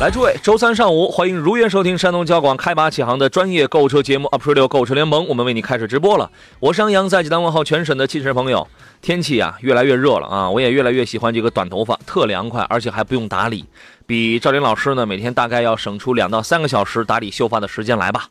[0.00, 6.30] 来，诸位，周三上午，欢迎如约收听山东交广开拔启航的专业购车节目《Up 十六购车联盟》，我们为你开始直播了。
[6.60, 8.68] 我是杨洋，在济南问候全省的汽车朋友。
[9.02, 13.64] 天气啊，越来越热了啊，我也越来越喜欢这个短头发，特凉快，而且还不用打理，
[14.06, 18.28] 比赵林老师呢每天大概要省出两到三个小时打理秀发的时间来吧。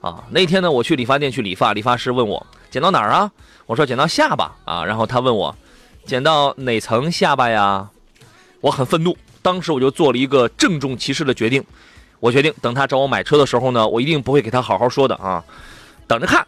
[0.00, 3.28] 啊，那天呢，我去理发店去理发，理发师问我剪到哪儿啊？
[3.66, 5.56] 我说剪到下巴啊，然后他问我
[6.06, 7.88] 剪到哪层下巴呀？
[8.60, 9.16] 我很愤怒。
[9.42, 11.62] 当时我就做了一个郑重其事的决定，
[12.20, 15.44] 我决定等他找我买车的时候呢，我一定不会给他好好说的啊，
[16.06, 16.46] 等着看。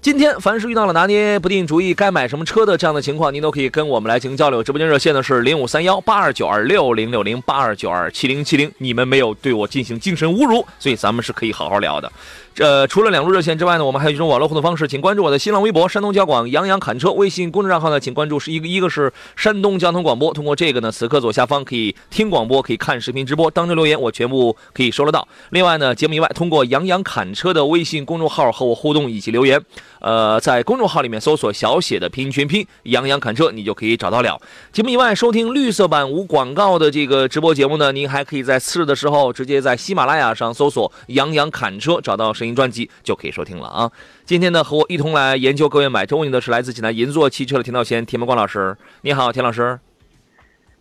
[0.00, 4.62] 今天凡是遇到了拿捏不定主意该买什么车的这样的情况，您都可以跟我们来进行交流。
[4.62, 8.72] 直播间热线呢是零五三幺八二九二六零六零八二九二七零七零。
[8.78, 12.10] 你们没有对我进行精神侮辱，所以咱们是可以好好聊的。
[12.54, 20.32] 这除了两路热线之外呢，我们还有一种网络互动方式，请关注我的新浪微博山东交广杨洋侃车微信公众账号呢，请关注是一个一个是山东交通广播。
[20.32, 25.26] 通过这个呢，此刻左下方可以听广播，可以看视频直播，当中留言我全部可以收得到。
[25.50, 29.60] 另外呢，节目以外通过杨洋侃车的微信公众号和我互动以及留言。
[30.00, 34.40] 呃，在公众号里面搜索小写的拼音全拼“杨洋侃车”，你就可以找到了。
[34.72, 43.90] 节目以外，收听绿色版无广告的这个直播节目呢，您还可以在次日的时候直接在喜马拉雅上搜索“杨洋侃车”，找到声音专辑就可以收听了啊。
[44.24, 48.76] 今天呢，和我一同来研究各位买车问题的是来自济南银座汽车的田道贤、田梦光老师。
[49.02, 49.78] 你好，田老师。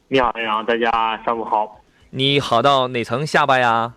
[0.10, 1.82] 你好，杨洋，大家上午好。
[2.12, 3.94] 你好到哪层下巴呀？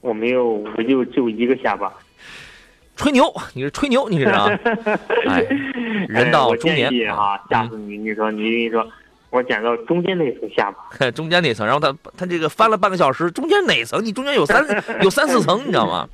[0.00, 1.92] 我没有，我就就一个下巴。
[2.96, 4.46] 吹牛，你是吹牛，你是啊？
[5.26, 5.44] 哎，
[6.08, 8.86] 人到中年啊，下次你你说你你说，
[9.30, 14.04] 我剪到中间那层下巴， 中间那层，然后他他这个翻了半个小时，中间哪层？
[14.04, 14.64] 你中间有三
[15.02, 16.08] 有三四层，你知道吗？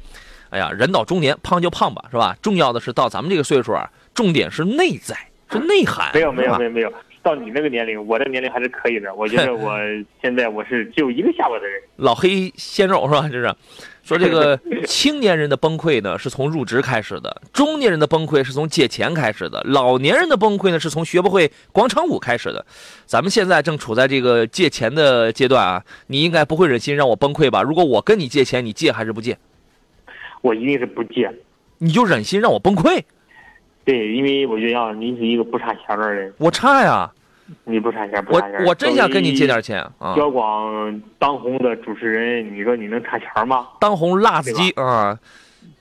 [0.50, 2.34] 哎呀，人到中年，胖就胖吧，是吧？
[2.40, 5.14] 重要的是到咱们这个岁数啊，重点是内在，
[5.50, 6.10] 是内涵。
[6.14, 9.14] 没有没有没有没有，到你那个年龄，我的年龄还是可以的。
[9.14, 9.76] 我觉得我
[10.22, 13.28] 现在我是只有一个下巴的人，老黑鲜肉是吧？
[13.30, 13.54] 这是。
[14.08, 22.64] 说这个青年人的崩溃呢，是从入职开始的；中年人的崩溃是从借钱开始的；老年人的崩溃呢，是从学不会广场舞开始的。
[23.04, 27.60] 咱们现在正处在这个借钱的阶段啊，你应该不会忍心让我崩溃吧？
[27.60, 29.36] 如果我跟你借钱，你借还是不借？
[30.40, 31.30] 我一定是不借。
[31.76, 33.02] 你就忍心让我崩溃？
[33.84, 36.32] 对，因为我觉得您是一个不差钱的人。
[36.38, 37.12] 我差呀。
[37.64, 38.60] 你不差钱，不差钱。
[38.62, 40.14] 我我真想跟你借点钱啊！
[40.14, 43.68] 交广当红的主持人，你说你能差钱吗？
[43.80, 45.18] 当红辣子鸡啊！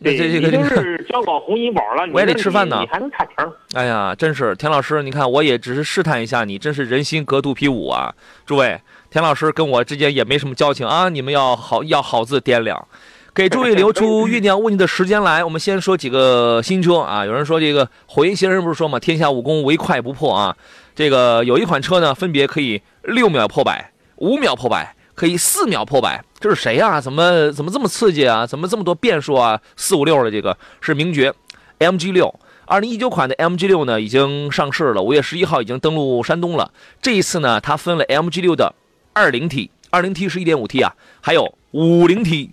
[0.04, 2.08] 对，这这个就是交广红银宝了。
[2.14, 3.34] 我也得吃饭呢，你还能差钱？
[3.74, 8.14] 哎呀，真是田老师，你看我也只是试探一下你，真是人心隔肚皮舞啊！
[8.46, 8.80] 诸位，
[9.10, 12.88] 田老师跟我之间也没什么交情啊，你们要好要好自掂量，
[13.34, 15.44] 给诸位留出 酝酿问题的时间来。
[15.44, 20.56] 我们先说几个新车啊，有人说这个火云邪人不是说嘛，天下武功唯快不破啊。
[20.98, 26.26] 这个有一款车呢，分别可以六秒破百、五秒破百，可以四秒破百。
[26.40, 27.00] 这是谁呀？
[27.00, 28.48] 怎么怎么这么刺激啊？
[28.48, 29.62] 怎么这么多变数啊？
[29.76, 31.32] 四五六的这个是名爵
[31.78, 32.34] ，MG 六，
[32.66, 36.72] 二零一九款的 MG 六呢已经上市了，五月十一号已经登陆山东了。
[37.00, 38.74] 这一次呢，它分了 MG 六的
[39.14, 42.50] 二零 T，二零 T 是一点五 T 啊，还有五零 T，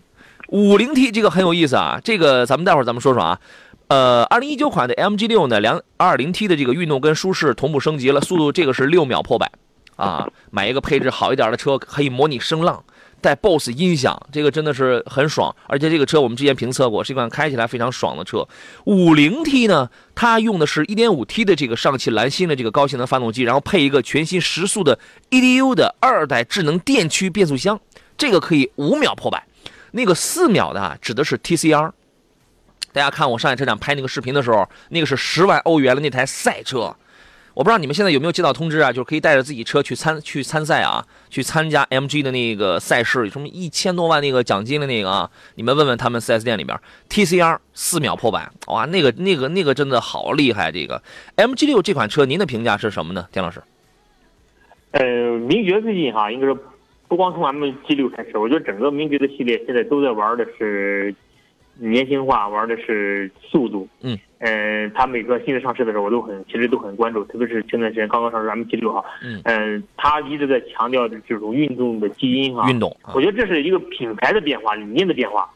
[0.48, 1.98] 五零 T 这个很有意思啊。
[2.04, 3.40] 这个咱们待会儿咱们说说啊。
[3.88, 9.50] 呃，二零一九款的 MG 六呢，两二零 T 的这个运动跟舒适同步升级了，速度这个是六秒破百，
[9.96, 12.82] 啊，买一个配置好一点的车，可以模拟声浪，
[13.20, 15.54] 带 BOSS 音响，这个真的是很爽。
[15.66, 18.48] 而且这个车我们之前评测过，是一款开起来非常爽的车。
[18.86, 24.98] 五零 T 呢，它用的是一点五 T 的这个上汽蓝芯的这个高性能发动机，然后配一个全新十速的
[25.30, 27.78] EDU 的二代智能电驱变速箱，
[28.16, 29.46] 这个可以五秒破百。
[29.92, 31.92] 那个四秒的啊，指的是 TCR。
[32.94, 36.94] 大家看我上海车展拍那个视频的时候，那个是十万欧元的那台赛车，
[37.52, 38.92] 我不知道你们现在有没有接到通知啊？
[38.92, 46.78] 就是可以带着自己车去参去参赛啊，去参加 MG 的那个赛事，什么一千多万那个奖金的那个啊，你们问问他们 4S 店里边
[47.10, 50.70] ，TCR 四秒破百，哇，那个那个那个真的好厉害！
[50.70, 51.02] 这个
[51.34, 53.60] MG 六这款车，您的评价是什么呢，田老师？
[54.92, 55.02] 呃，
[55.40, 56.56] 名爵最近哈，应该说
[57.08, 61.12] 不光从 MG 六开始，我觉得整个名爵的系列现在都在玩的是。
[61.76, 63.88] 年轻化，玩的是速度。
[64.02, 69.04] 嗯，呃，它每个新的上市的时候，我都很其实都很关注，特别是前段时间刚刚上市 M 七六哈。
[69.22, 72.68] 嗯嗯，它一直在强调的这种运动的基因哈。
[72.70, 75.48] 运动啊我觉得这是一个品牌的变化，理念的变化。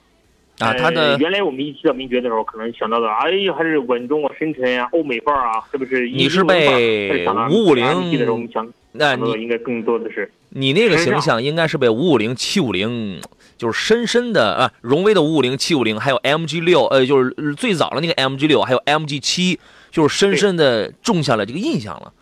[0.59, 6.09] 啊，它呃的原来我们一提到名爵的时候，可能想到的，哎呀，还是稳重啊、深沉啊、欧美范儿啊，是不是？
[6.09, 13.21] 你是被五五零的时候，我们想那应该更多的是你那个形象应该是被五五零、七五零，
[13.57, 19.59] 就是深深的啊，荣威的五五零、七五零，还有 MG 六，呃，就是最早的那个 MG 六，还有 MG 七，
[19.91, 22.13] 就是深深的种下了这个印象了，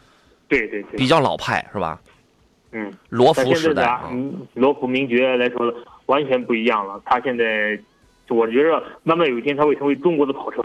[0.48, 2.00] 对对对，比较老派是吧？
[2.72, 2.92] 嗯。
[3.10, 5.72] 罗孚时代啊，嗯，罗孚名爵来说
[6.06, 7.00] 完全不一样了。
[7.04, 7.78] 他现在，
[8.28, 10.62] 我觉着慢慢有一天他会成为中国的跑车。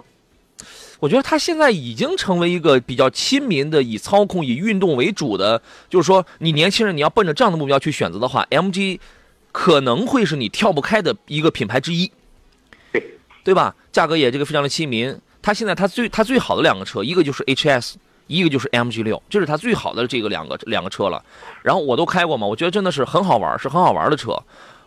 [1.01, 5.59] 我觉得它现在已经成为一个比较亲民的，以操控、以运动为主的，
[5.89, 9.00] 就是说你年轻人你要奔着这样的目标去选择的话，MG
[9.51, 12.12] 可能会是你跳不开的一个品牌之一，
[12.92, 13.75] 对对吧？
[13.92, 15.19] 价格也这个非常的亲民。
[15.42, 17.95] 它现在它最它最好的两个车，一个就是 HS，
[18.27, 21.25] 一个就是 MG 六，这是它最好的这个两个两个车了。
[21.63, 24.38] 然后我都开过嘛，我觉得真的是很好玩，是很好玩的车。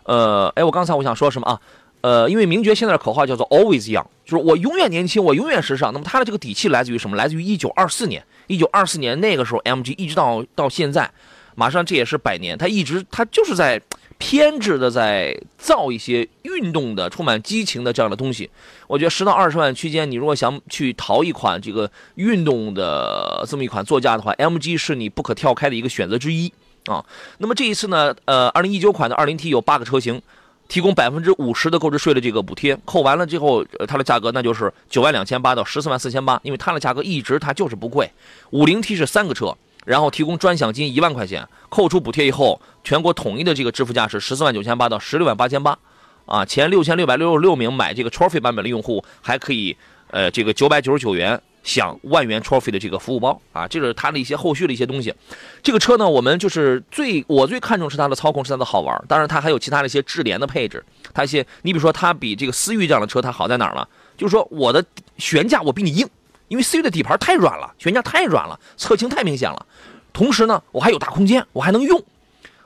[0.03, 1.59] 呃，哎，我刚才我想说什么啊？
[2.05, 5.91] 呃，因为名爵现在的口号叫做 “always young”，就是我永远年轻，我永远时尚。
[5.91, 7.17] 那么它的这个底气来自于什么？
[7.17, 8.23] 来自于一九二四年。
[8.45, 11.09] 一九二四年那个时候，MG 一直到到现在，
[11.55, 13.81] 马上这也是百年，它一直它就是在
[14.19, 18.47] 偏执的在造一些运动的、充满激情的这样的东西。
[18.85, 26.53] 我觉得十到二十万区间，你如果想去淘一款这个运动的这么一款座驾的话，MG 是你不可跳开的一个选择之一
[26.85, 27.03] 啊。
[27.39, 30.21] 那么这一次呢，呃，二零一九款的二零 T 有八个车型。
[30.67, 38.09] 提供百分之五十的购置税的这个补贴，扣完了之后，呃，它的价格那就是九万两千八到十四万四千八，因为它的价格一直它就是不贵。
[38.49, 45.77] 五零 T 是三个车，然后提供专享金一万块钱，扣除补贴以后，全国统一的这个支付价是十四万九千八到十六万八千八，
[46.25, 49.77] 啊，前六千六百六十六名买这个 Trophy 版本的用户还可以，
[50.07, 55.13] 呃，这个九百九十九元享万元 Trophy 的这个服务包啊，这是它的一些后续的一些东西。
[55.61, 59.03] 这个车呢，我们就是最我最看重是它的操控，是它的好玩。
[59.09, 60.81] 当然，它还有其他的一些智联的配置。
[61.13, 63.85] 它一些，你比如说，它比这个思域这样的车，它好在哪儿呢？
[64.15, 64.85] 就是说，我的
[65.17, 66.07] 悬架我比你硬，
[66.47, 69.65] 因为思域的底盘太软了，悬架太软了，侧倾太明显了。
[70.13, 72.01] 同时呢，我还有大空间，我还能用，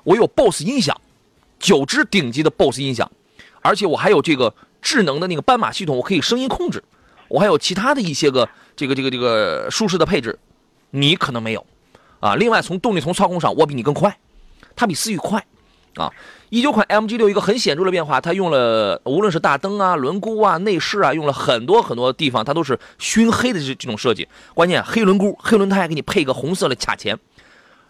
[0.04, 1.00] 我有 BOSS 音响，
[1.58, 3.10] 九支顶级的 BOSS 音响，
[3.62, 6.84] 而且我还有这个智能的那个斑马系统，我可以声音控制，
[7.28, 8.48] 我还有其他的一些个
[8.80, 10.40] 这个这个这个舒适的配置，
[10.92, 11.66] 你可能没有。
[12.22, 14.18] 啊，另外从动力从操控上，我比你更快，
[14.74, 15.46] 它比思域快，
[15.96, 16.10] 啊，
[16.50, 24.26] 一九款 MG 六一个很显著的变化，它用了无论是大灯啊、轮毂啊、内饰啊，用了很多很多地方，它都是熏黑的这这种设计。
[24.54, 27.18] 关键黑轮毂、黑轮胎给你配个红色的卡钳，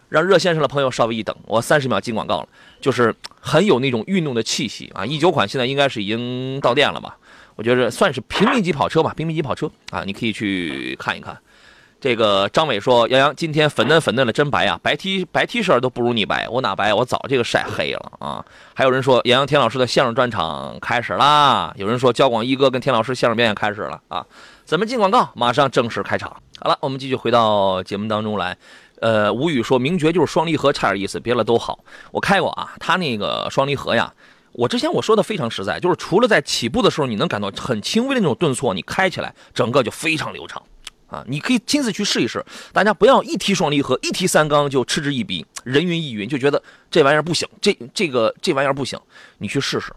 [0.08, 2.48] 让热线上的朋友稍微一等，我三十秒进广告了，
[2.80, 5.06] 就是很有那种运动的气息啊。
[5.06, 7.16] 一九款现在应该是已经到店了吧？
[7.60, 11.36] 我觉得算是平民级跑车吧，平民级跑车啊，你可以去看一看。
[12.00, 14.80] 这个张伟说：“杨洋今天粉嫩粉嫩的，真白啊！
[14.82, 16.94] 白 T 白 T 恤都不如你白，我哪白？
[16.94, 18.42] 我早这个晒黑了啊！”
[18.72, 24.24] 还有人说：“杨洋田老师的相声专场开始啦！”有人说：“交广一哥跟田老师相声表演开始了啊！”
[24.64, 26.34] 咱们进广告，马上正式开场。
[26.62, 28.56] 好了，我们继续回到节目当中来。
[29.02, 31.80] 呃，吴宇说：“名爵就是双离合，差点意思，别了都好。
[32.12, 34.10] 我开过啊，他那个双离合呀，
[34.52, 40.62] 我之前我说的非常实在，就是除了在起步的时候你能感到很轻微的那种顿挫，你开起来整个就非常流畅。”
[41.10, 42.40] 啊，你可以亲自去试一试。
[42.72, 48.96] 大家不要一提双离合，一提三缸就嗤之以鼻，人云亦云，就觉得这玩意儿不行，这这个这玩意儿不行。
[49.38, 49.92] 你去试试，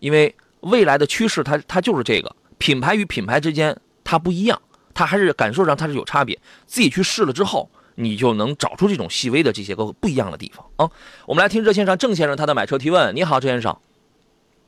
[0.00, 4.60] 因为未来的趋势它它就是这个，品牌与品牌之间它不一样，
[4.92, 6.36] 它还是感受上它是有差别。
[6.66, 7.70] 自己去试了之后，
[8.00, 10.90] 你就能找出这种细微的这些个不一样的地方啊。
[11.26, 13.14] 我们来听热线上郑先生他的买车提问。
[13.14, 13.76] 你好，郑先生。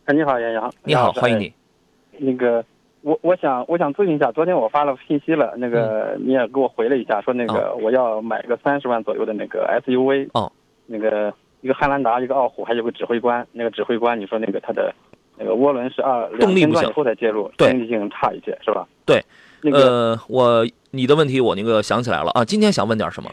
[0.04, 0.72] 哎，你好，杨洋。
[0.84, 1.52] 你好，欢迎你。
[2.18, 2.64] 那个。
[3.04, 10.52] 我我想我想咨询一下，昨天我发了信息了，那个你也给我回了一下，说那个我要买个三十万左右的那个 SUV，哦，
[10.86, 14.94] 那个一个汉兰达，一个傲虎，还有个指挥官，那个指挥官你说那个它的
[15.36, 18.86] 那个涡轮是二两千转以后才介入，对，经济性差一些是吧？
[19.04, 19.20] 对，
[19.62, 23.30] 那个呃，我你的问题我那个想起来了啊，今天想问点什么？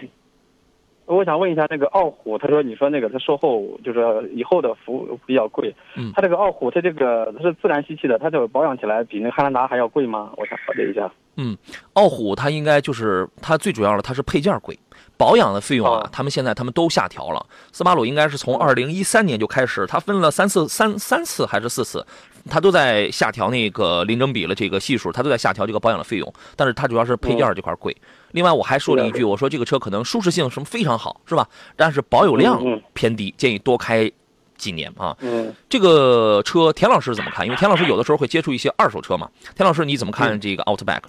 [1.05, 10.31] 我想问一下那个傲虎，他说你说那个他售后就是以后的服务比较贵，嗯，他这个傲虎他这个它是自然吸气的，它这个保养起来比那个汉兰达还要贵吗？
[10.37, 11.11] 我想了解一下。
[11.35, 11.57] 嗯，
[11.93, 14.77] 傲虎它应该就是它最主要的，它是配件贵，
[15.17, 17.45] 保养的费用啊，他们现在他们都下调了。
[17.71, 22.05] 斯巴鲁应该是从二零一三年就开始，它分了三次三三次还是四次，
[22.49, 27.95] 它都在下调那个零整比了这个系数，它都在下调这个保养的费用，但是它主要是配件这块贵。
[28.31, 31.47] 另外我还说了一句，我说这个车可能舒适性什么非常好，是吧？
[31.75, 32.61] 但是保有量
[32.93, 34.09] 偏低，建议多开
[34.55, 35.17] 几年啊。
[35.19, 37.45] 嗯，这个车田老师怎么看？
[37.45, 39.29] 因为田老师有的时候会接触一些二手车嘛。
[39.55, 41.01] 田老师你怎么看这个 Outback？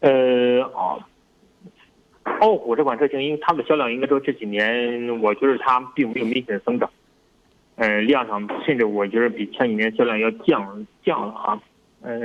[0.00, 0.10] 呃，
[0.74, 1.00] 哦，
[2.40, 6.88] 傲虎这款车型，因为它的销量应该说这几年，我觉得它并没有明显的增长。
[7.76, 11.60] 呃，量上甚至我觉得比前几年销量要降降了啊。
[12.02, 12.18] 呃，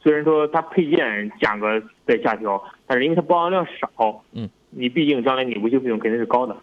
[0.00, 6.56] 虽然说它配件价格在下调，但是因为它保养量少，嗯，你毕竟将来你维修费用肯定是高的。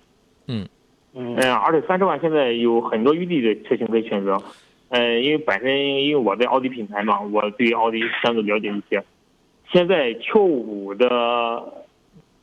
[0.47, 0.67] 嗯
[1.13, 4.41] 嗯嗯，而且三十万现在有很多余地的车型可以选择。
[4.89, 9.03] 嗯，因为本身因为我在奥迪品牌嘛，我对奥迪相对了解一些。
[9.71, 11.07] 现在 Q 五的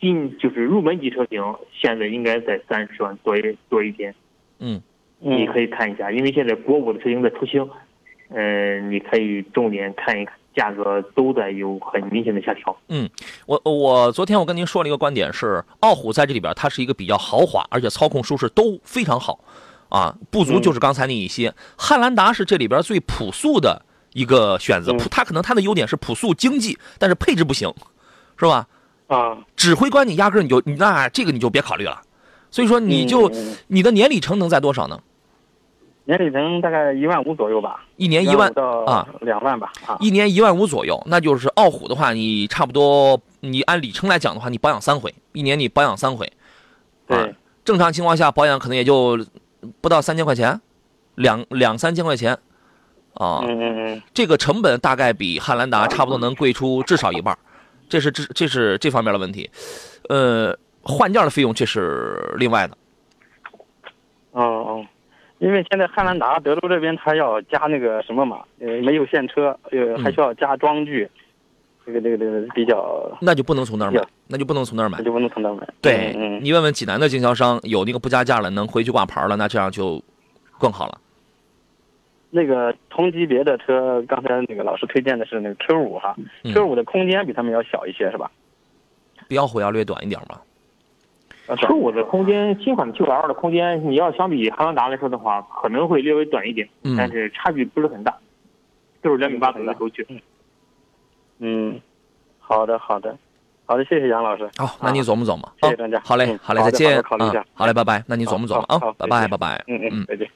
[0.03, 1.41] 进就是入门级车型，
[1.73, 4.13] 现在应该在三十万多一多一点。
[4.59, 4.83] 嗯
[5.21, 7.67] 你可以看一下，因为现在国五的车型在出清，
[8.31, 12.77] 嗯、你可以重点看一看，价格都在有很明显的下调。
[12.89, 13.09] 嗯
[13.47, 19.39] 我我昨天我跟您说了一个观点是，傲虎在这里边它是一个比较豪华，而且操控舒适都非常好，
[19.89, 21.55] 啊，不足就是刚才那一些。
[21.79, 27.73] 汉兰达是这里边最朴素的一个选择，嗯它可能它的优点是朴素经济，但是配置不行，
[28.37, 28.67] 是吧？
[29.12, 32.00] 啊，指挥官你压根儿你就你那这个你就别考虑了，
[32.50, 33.57] 所以说你就、嗯。
[33.69, 34.99] 你的年里程能在多少呢？
[36.04, 39.07] 年里程大概一万五左右吧，一年一万到啊。
[39.21, 46.26] 两万吧啊，一年一万五左右，那就是傲虎的话，你差不多你按里程来讲的话，你保养三回，一年你保养三回，
[47.07, 49.25] 啊对，正常情况下保养可能也就
[49.81, 50.61] 不到三千块钱，
[51.14, 52.33] 两两三千块钱，
[53.14, 57.38] 啊，嗯嗯嗯，这个成本大概比汉兰达差不多能贵出至少一半儿，
[57.93, 59.51] 这是这这是这方面的问题，
[60.09, 62.75] 呃，换件的费用这是另外的，
[64.31, 64.87] 哦哦，
[65.41, 71.07] 因为现在汉兰达德州这边它要加那个什么嘛，呃，没有现车，呃，还需要加装具，
[71.85, 75.05] 这个这个这个比较，那就不能从那儿买，那就不能从那儿买那。
[75.05, 75.69] 就不能从那儿买。
[75.83, 80.03] 对你问问济南的经销商，有那个不加价了，能回去挂牌了，那这样就
[80.59, 80.99] 更好了。
[82.35, 88.31] 那个同级别的车，刚才那个老师推荐的是那个 Q 五哈嗯，Q 五的空间比他们要小一些是吧？
[89.29, 90.41] 比奥虎要略短一点嘛。
[91.47, 98.17] 啊 Q 五的空间，新款的 Q 2的空间，你要相比汉兰达来说的话，可能会略微短一点，嗯但是差距不是很大，
[99.03, 100.07] 就是两米八左右的轴距。
[101.39, 101.79] 嗯，
[102.39, 103.15] 好的好的，
[103.67, 104.49] 好的，谢谢杨老师。
[104.57, 105.53] 好，那你琢磨琢磨。
[105.61, 106.91] 谢谢专家好嘞嗯，好嘞，再见。
[106.91, 108.03] 好的考虑一下啊好嘞，拜拜。
[108.07, 109.65] 那你琢磨琢磨啊拜拜，拜拜。
[109.67, 110.27] 嗯嗯，再见。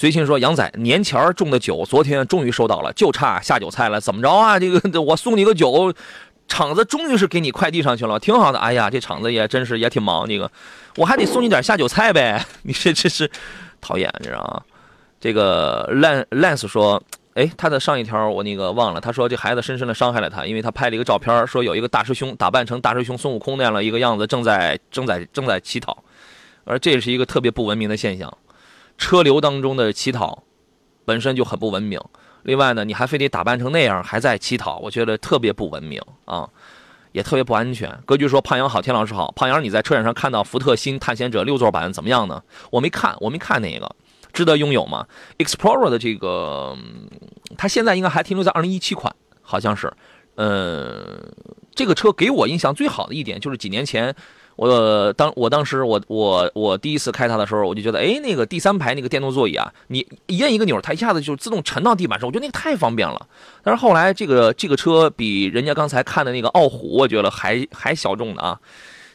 [0.00, 4.00] 随心说：“杨仔，年前儿中的酒，昨天终于收到了，就差下酒菜了。
[4.00, 4.58] 怎么着啊？
[4.58, 5.92] 这个我送你个酒，
[6.48, 8.58] 厂子终于是给你快递上去了，挺好的。
[8.58, 10.26] 哎呀，这厂子也真是也挺忙。
[10.26, 10.50] 这个
[10.96, 12.42] 我还得送你点下酒菜呗。
[12.64, 13.30] 你这这是
[13.78, 14.62] 讨厌，你知道吗？
[15.20, 17.02] 这个 lan Lance 说，
[17.34, 26.02] 哎，他的上一条我那个忘了，他说这孩子深深的伤害了他，因为他拍了一个照片，说有一个大师兄打扮成大师兄孙悟空那样的一个样子，正在正在正在乞讨，
[26.64, 28.34] 而这也是一个特别不文明的现象。
[29.00, 30.44] 车流当中的乞讨
[31.06, 31.98] 本身就很不文明，
[32.42, 36.48] 另外呢，你还非得打扮成那样还在乞讨，我觉得特别不文明啊，
[37.12, 37.98] 也特别不安全。
[38.04, 39.32] 格局说：“胖阳好，田老师好。
[39.32, 42.42] 胖阳，你在车展上看到福特新探险者六座版怎么样呢？
[42.70, 43.90] 我没看，我没看那个，
[44.34, 45.06] 值得拥有吗
[45.38, 46.76] ？Explorer 的这个，
[47.56, 49.90] 它现在应该还停留在二零一七款，好像是。
[50.36, 51.20] 呃，
[51.74, 54.14] 这个车给我印象最好的一点就是几年前，
[54.56, 63.26] 我当我当时我我我第一次开它的时候，我就觉得，哎，那个第三排那个电动座椅啊，你一摁一个钮，它一下子就自动沉到地板上，我觉得那个太方便了。
[63.62, 68.60] 但是后来这个这个车比人家刚才看的那个傲虎，我觉得还还小众的啊。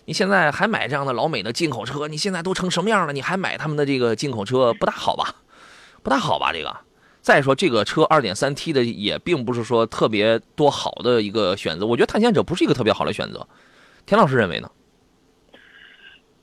[0.05, 3.13] 你现在还买这样的老美的进口车，你现在都成什么样了？
[3.13, 5.35] 你还买他们的这个进口车，不大好吧？
[6.03, 6.51] 不大好吧？
[6.53, 6.75] 这个。
[7.21, 13.47] 再说这个车 2.3T 的也并不是说特别多好的一个选择，我觉得探险者不是一个特别好的选择。
[14.05, 14.69] 田老师认为呢？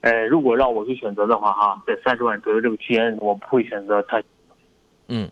[0.03, 4.23] 呃，如果让我去选择的话，哈，在三十万左右这个区间，我不会选择它。
[5.09, 5.29] 嗯，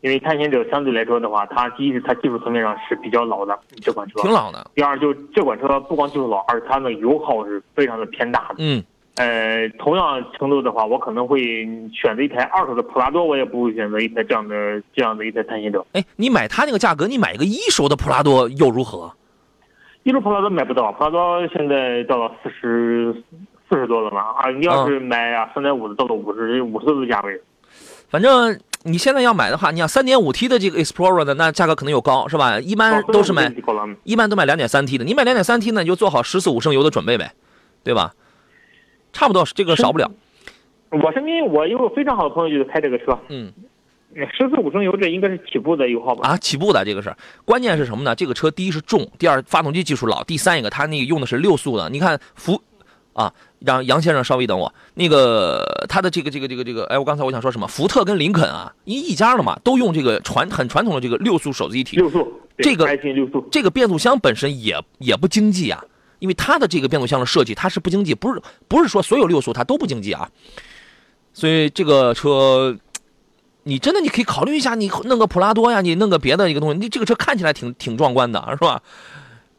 [0.00, 4.70] 因为探险者相对来说的话，它第一是它技术层面上是比较老的这款车，挺老的。
[4.74, 8.56] 第二就这款车不光技术老，而且它的油耗是非常的偏大的。
[8.58, 8.82] 嗯
[9.16, 11.42] 呃，同样程度的话，我可能会
[11.92, 15.84] 选择一台二手的普拉多，我也不会选择一台这样的这样的一台探险者。
[15.92, 19.12] 哎，你买它那个价格，你买一个一手的普拉多又如何？
[20.04, 23.14] 一手普拉多买不到，普拉多现在到了四十
[23.72, 24.50] 四十多了嘛啊！
[24.50, 27.40] 你要是买啊三点五的，到了五十五十多的价位。
[28.10, 32.60] 反正你现在要买的话，你想三点五 T 的这个 Explorer 的，那价格可能又高，是吧？
[32.60, 33.50] 一般都是买，
[34.04, 35.04] 一般都买两点三 T 的。
[35.06, 37.32] 你买两点三 T 呢，你就做好十四五升油的准备呗，
[37.82, 38.12] 对吧？
[39.14, 40.10] 差不多，这个少不了。
[40.90, 43.50] 我身边我有个非常好的朋友就是开这个车，嗯，
[44.14, 46.28] 十四五升油这应该是起步的油耗吧？
[46.28, 48.14] 啊，起步的这个是，关键是什么呢？
[48.14, 51.88] 这个车第一是重，第二发动机技术老，第三一个它那个用的是六速的。
[51.88, 52.62] 你看福
[53.14, 53.32] 啊，
[53.64, 54.72] 让杨先生稍微等我。
[54.94, 57.66] 那个他的这个这个这个这个，哎，我刚才我想说什么？
[57.66, 61.96] 福特跟林肯啊，因为一家的嘛，都用这个传很传统的这个六速手自一体。
[61.96, 62.22] 六速，
[62.56, 65.82] 对这个六速，这个变速箱本身也也不经济啊，
[66.18, 70.28] 因为它的这个变速箱的设计它是不经济，不是不是说所有六速它都不经济啊。
[71.32, 72.76] 所以这个车，
[73.62, 78.82] 你真的你可以考虑一下，你弄个普拉多呀，你弄个别的一个东西，你这个车看起来挺挺壮观的，是吧？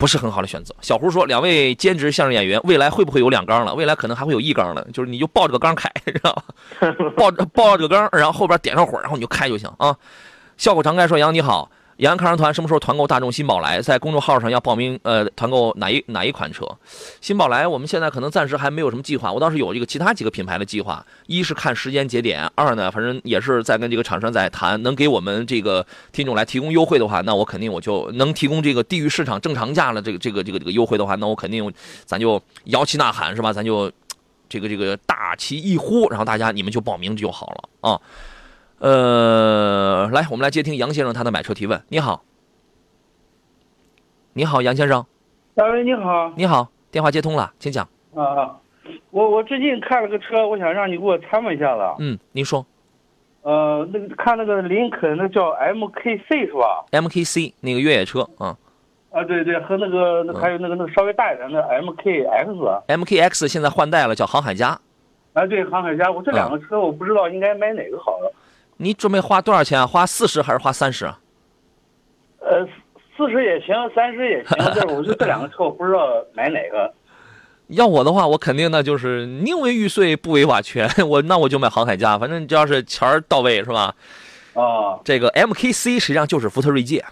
[0.04, 0.76] 不是很好的选择。
[0.82, 3.74] 小胡说，两位兼职相声演员，未来会不会有两缸了？
[3.74, 6.94] 未来可能还会有一缸了，就是你就抱着个缸开，知道吧？
[7.16, 9.96] 抱着抱着这个缸，然后后边点上火，然后你就开就行啊。
[10.58, 11.72] 笑口常开说：“杨你好，
[12.04, 13.82] 延安康人团什么时候团购大众新宝来？
[13.82, 16.68] 在公众号上要报名，呃，团购哪一哪一款车？
[17.22, 21.06] 新宝来我们现在可能暂时还没有什么计划，我倒是有这个其他几个品牌的计划。
[21.28, 31.72] 一是看时间节点，二呢，反正也是在跟这个厂商在谈，能给我们这个听众来提供优惠的话，那我肯定我就能提供这个低于市场正常价的这个这个这个这个优惠的话，那我肯定
[32.04, 33.54] 咱就摇旗呐喊是吧？
[33.54, 33.90] 咱就
[34.50, 38.02] 这个这个大旗一呼，然后大家你们就报名就好了啊。
[38.84, 41.82] 呃，来，我们来接听杨先生他的买车提问。
[41.88, 42.22] 你好，
[44.34, 45.06] 你好，杨先生，
[45.56, 47.88] 大伟你好，你好，电话接通了，请讲。
[48.14, 48.58] 啊啊，
[49.12, 51.82] 我我最近看了个车，我想让你给我参谋一下子。
[52.00, 52.66] 嗯，您说
[53.44, 58.58] 呃，那个看那个林肯，那叫 MKC 是吧？MKC 那个越野车啊
[59.14, 62.84] 啊，对对，和那个那还有那个那个稍微大一点的 MKX。
[62.88, 64.78] ，MKX 现在换代了，叫航海家。
[65.32, 68.20] 啊，对，航海家，我这两个车我不知道应该买哪个好。
[68.84, 69.88] 你准备花多少钱啊？
[69.88, 71.20] 花四十还是花三十啊？
[72.40, 72.68] 呃，
[73.16, 76.00] 四十也行，三十也行，但是我就这两个车我不知道
[76.34, 76.94] 买哪个。
[77.68, 83.96] 要我的话，我肯定那就是宁为玉碎不为瓦全， 我那我就买航海家，反正只要是钱儿到位是吧？
[84.54, 87.04] 啊，这个 MKC 实际上就是福特锐界，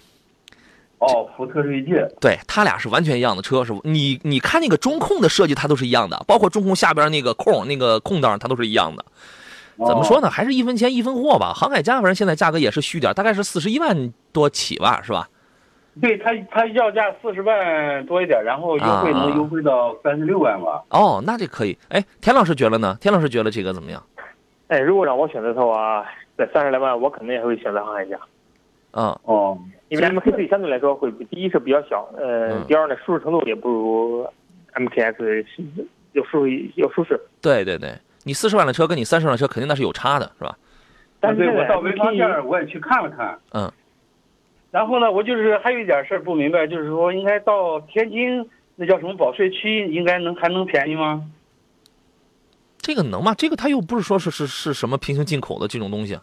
[0.99, 2.05] 哦，福特锐界。
[2.19, 3.81] 对，它俩是完全一样的车，是不？
[3.83, 9.05] 你你看那个中控的设计，它都是一样的，包括中控下边那个空那个空档，它都是一样的。
[9.87, 10.29] 怎么说呢？
[10.29, 11.53] 还是一分钱一分货吧。
[11.53, 15.27] 航海家反正现在价格也是虚点，大概是四十一万多起吧，是吧？
[16.01, 20.81] 对他，他要价四十万多一点，然后优惠能优惠到三十六万吧。
[20.89, 21.77] 哦，那这可以。
[21.89, 22.97] 哎，田老师觉得呢？
[23.01, 24.01] 田老师觉得这个怎么样？
[24.67, 26.05] 哎，如果让我选择的话，
[26.37, 28.17] 在三十来万，我肯定也会选择航海家，
[28.91, 29.57] 嗯，哦，
[29.89, 34.25] 因为 MKC 相对来说会比第一是比较小，呃嗯，第二呢舒适程度也不如
[34.75, 35.45] MKS
[36.13, 40.57] 要舒适有舒适，对对对，你四十万的车跟你三十万的车肯定那是有差的，是吧？
[41.19, 43.39] 但是我到潍坊店我也去看了看。
[43.53, 43.71] 嗯。
[44.71, 51.23] 然后呢，我就是还有一点事儿不明白，就是说应该到天津那叫什么保税区，应该能还能便宜吗？
[52.77, 53.35] 这个能吗？
[53.37, 56.17] 这个它又不是说是是是什么平行进口的这种东西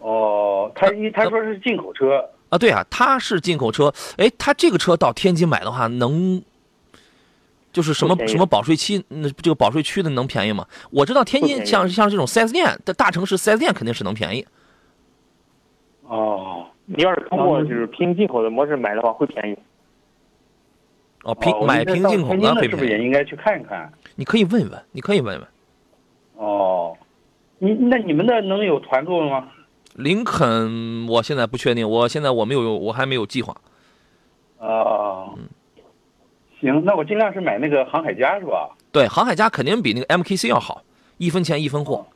[0.00, 2.24] 哦，他一他说是进口车。
[2.48, 2.56] 啊？
[2.56, 3.92] 对啊，他是进口车。
[4.16, 6.42] 哎，他这个车到天津买的话，能
[7.72, 10.66] 就是什么什么保税期，那这个保税区的能便宜吗？
[10.90, 14.46] 我知道天津像像这种四 S 店的大城市四 S 店肯定是能便宜。
[16.02, 19.56] 哦，你要是通过就是平行进口的模式买的话，会便宜。
[21.24, 22.88] 哦，平哦买平行进口的是不是。
[22.88, 23.92] 也应该去看一看？
[24.16, 25.48] 你可以问问，你可以问问。
[26.36, 26.96] 哦，
[27.58, 29.48] 你那你们那能有团购吗？
[29.94, 33.54] 林肯，我现在不确定，我现在我没有，我还没有计划。
[34.58, 35.38] 啊哦，
[36.60, 38.68] 行，那我尽量是买那个航海家是吧？
[38.90, 40.82] 对，航海家肯定比那个 MKC 要好，
[41.18, 42.06] 一分钱一分货。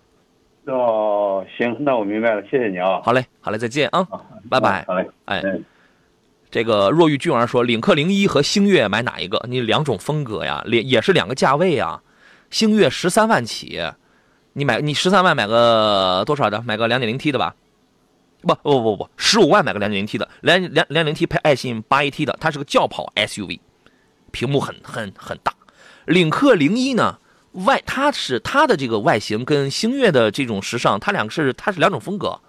[0.67, 3.01] 哦，行，那我明白了，谢谢你啊。
[3.03, 4.07] 好嘞，好嘞，再见啊，
[4.49, 4.85] 拜拜。
[4.87, 5.65] 好嘞，哎嗯，
[6.51, 9.45] 这个若玉俊儿说，领克零一和星越买哪一个？
[9.49, 12.03] 你两种风格呀，也也是两个价位啊。
[12.51, 13.81] 星越十三万起，
[14.53, 16.63] 你买你十三万买个多少的？
[16.63, 17.55] 买个两点零 T 的吧？
[18.43, 23.61] 不不不不，十五万买个两点零 T 的，两两两点零 T 配爱信八 AT 的，它是个轿跑 SUV，
[24.33, 25.55] 屏幕很很很大。
[26.07, 27.19] 领克零一呢，
[27.53, 32.41] 外它是它的这个外形跟星越的这种时尚，它两个是它是两种风格，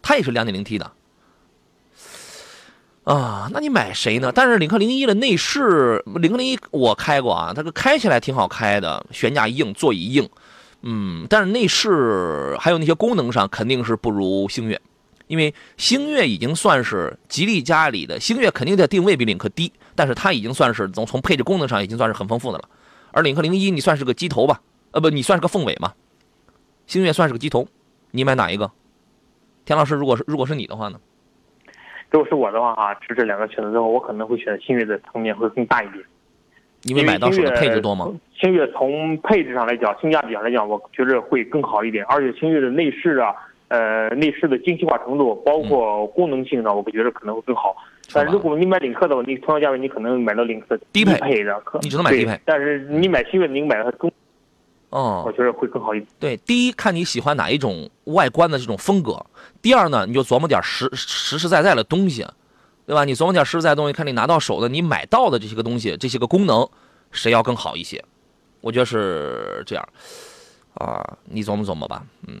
[0.00, 0.92] 它也是两点零 T 的。
[3.04, 4.30] 啊，那你买谁呢？
[4.32, 10.28] 但是领克零一的内饰，领克零一我开过啊，它个开起来挺好开的，悬架硬，座椅硬，
[10.82, 14.80] 嗯，但是内饰还有那些功能上肯定是不如星越，
[15.30, 22.64] 因为星越已经算是吉利家里的，星越肯定在定位比领克低，但是它已经算是从从配置功能上已经算是很丰富的了，
[23.12, 25.92] 而领克零一你算是个鸡头吧，呃不，你算是个凤尾嘛，
[26.88, 27.68] 星越算是个鸡头，
[28.10, 28.72] 你买哪一个？
[29.64, 30.98] 田老师，如果是如果是你的话呢？
[32.10, 36.04] 如果是我的话哈，是这两个选择之后，我可能会选星越的层面会更大一点。
[36.82, 38.12] 因为买到手的配置多吗？？
[38.40, 42.04] 星越从配置上来讲，性价比上来讲，我觉得会更好一点。
[42.06, 43.32] 而且星越的内饰啊，
[43.70, 47.76] 呃，内饰的精细化程度，包括功能性上，我觉得可能会更好。
[48.12, 54.10] 但如果你买领克的话，你同样价位你可能买到领克低配配的，你只能买低配但是你买新的，你买它中，
[54.88, 56.08] 哦我，觉得会更好一点。
[56.18, 59.24] 对，第一看你喜欢哪一种外观的这种风格，
[59.62, 62.26] 第二呢，你就琢磨点实实实在在的东西，
[62.86, 63.04] 对吧？
[63.04, 66.68] 你琢磨点实实在在的东西，看你拿到手的，你买到的这些个东西，这些个功能，
[67.12, 68.04] 谁要更好一些？
[68.60, 69.88] 我觉得是这样，
[70.74, 72.40] 啊，你琢磨琢磨吧，嗯。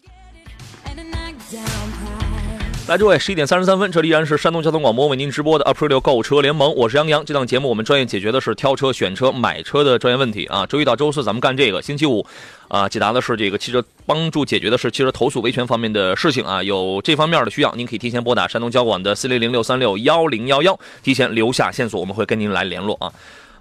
[2.91, 7.23] 来，诸位，十一点三十三分，这里依然是山东交通广播为您直播的 April 购车联盟，我是杨洋。
[7.23, 10.65] 这档节目我们专业解决的是挑车、选车、买车的专业问题啊。
[10.65, 12.25] 周一到周四咱们干这个，星期五
[12.67, 16.61] 啊解答的是这个汽车，帮助解决的是汽车投诉维权方面的事情啊。
[16.61, 23.07] 有这方面的需要，您可以提前拨打山东交管的四零零六三六幺零幺幺，提前留下线索，我们会跟您来联络啊。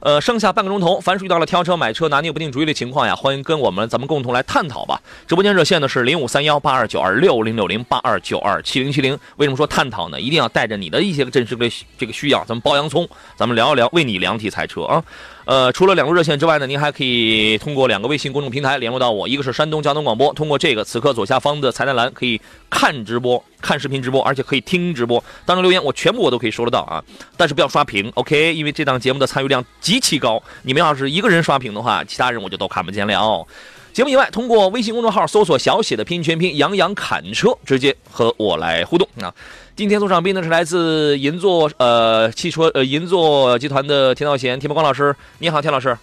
[0.01, 4.99] 呃，剩下半个钟头，凡是遇到了挑车、买车拿捏不定主意的情况呀，欢迎跟我们咱们共同来探讨吧。
[5.27, 9.19] 直播间热线呢是零五三幺八二九二六零六零八二九二七零七零。
[9.37, 10.19] 为什么说探讨呢？
[10.19, 15.05] 一定要带着你的一些真实的这个需要，咱们剥洋葱，咱们聊一聊，为你量体裁车啊。
[15.45, 25.23] 呃，除了两路热线之外呢，您还可以通过两个微信公众平台联络到我，一个是山东交通广播，通过这个此刻左下方的彩蛋栏可以看直播、看视频直播，而且可以听直播。
[25.45, 27.03] 当中留言我全部我都可以收得到啊，
[27.37, 28.55] 但是不要刷屏，OK？
[28.55, 33.47] 因为这档节目的参与量极其高，你们要是一个人刷屏的话，其他人我就都看不见了。
[33.93, 39.35] 节目以外，通过微信公众号搜索小写的拼音全拼“杨洋侃车”，直接和我来互动啊。
[39.75, 45.97] 今天坐上宾呢是来自银座呃汽车呃银座集团的田道贤田伯光老师，你好，田老师。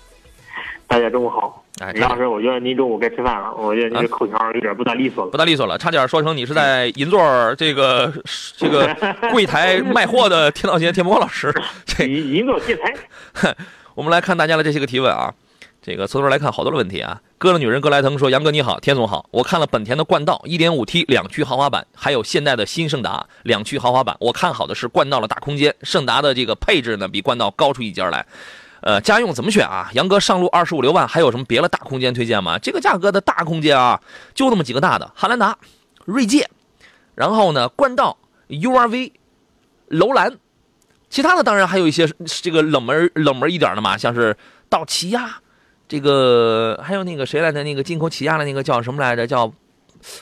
[0.85, 5.31] 大家中午好，哎，李老师，我觉得您中午该吃饭了，我觉得您这口条有点不大利索了。
[5.31, 8.11] 不大利索了，差点说成你是在银座这个
[8.57, 8.93] 这个
[9.31, 11.53] 柜台卖货的田道贤田伯光老师。
[11.85, 13.55] 这银银座建材，
[13.95, 15.33] 我们来看大家的这些个提问啊。
[15.87, 17.21] 这个从头来看，好多的问题啊。
[17.37, 24.13] 哥的女人格莱腾说：“杨哥你好，田总好，我看了本田的冠道 1.5T 两驱豪华版，还有现代的新胜达两驱豪华版。
[24.19, 28.25] 我看好的是冠道的大空间，胜达的这个配置呢比冠道高出一截来。
[28.81, 29.89] 呃，家用怎么选啊？
[29.93, 32.59] 杨哥上路二十五六万，还有什么别的大空间推荐吗？
[32.59, 34.01] 这个价格的大空间啊，
[34.35, 35.57] 就那么几个大的：汉兰达、
[36.03, 36.49] 锐界，
[37.15, 38.17] 然后呢冠道、
[38.49, 39.13] URV、
[39.87, 40.37] 楼兰，
[41.09, 42.05] 其他的当然还有一些
[42.41, 44.35] 这个冷门冷门一点的嘛，像是
[44.67, 45.39] 道奇呀。”
[45.87, 47.63] 这个还有那个谁来着？
[47.63, 49.25] 那个进口起亚的那个叫什么来着？
[49.25, 49.51] 叫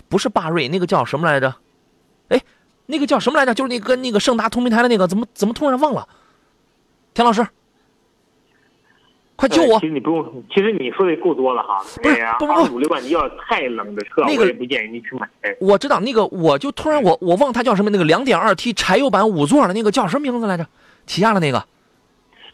[0.08, 1.56] 不是霸瑞，那个叫什么来着？
[2.30, 2.40] 哎，
[2.86, 3.54] 那个叫什么来着？
[3.54, 6.08] 就是那个跟那个盛达同平台的那个，怎么怎么突然忘了？
[7.14, 7.46] 田老师，
[9.36, 9.74] 快救我！
[9.74, 11.84] 呃其实你不用，其实你说的够多了哈。
[12.02, 15.28] 不是不不不五六万，你要太冷的车，那个我也不建议你去买。
[15.60, 20.68] 我知道那个，我就突然我我忘它叫什么，那个两点二 T 柴油版五座的那个叫什么名字来着？
[21.08, 21.66] 起亚的那个。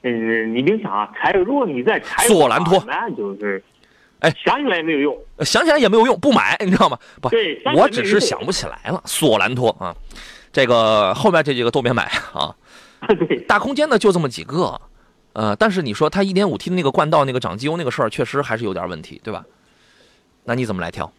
[0.04, 3.64] 嗯，你别想啊，柴油，如果你在柴油索兰托那就是，
[4.20, 5.18] 哎，想起来也没有用。
[5.38, 6.98] 呃想起来也没有用，不买，你知道吗？
[7.22, 9.02] 不，对，我只是想不起来了。
[9.06, 9.96] 索兰托啊，
[10.52, 12.56] 这个后面这几个都别买啊。
[13.08, 14.80] 对，大空间呢就这么几个，
[15.34, 19.44] 呃，但是你说它 1.5T 的那个冠道那个涨机油那个事儿，确实还是有点问题，对吧？
[20.44, 21.12] 那你怎么来挑？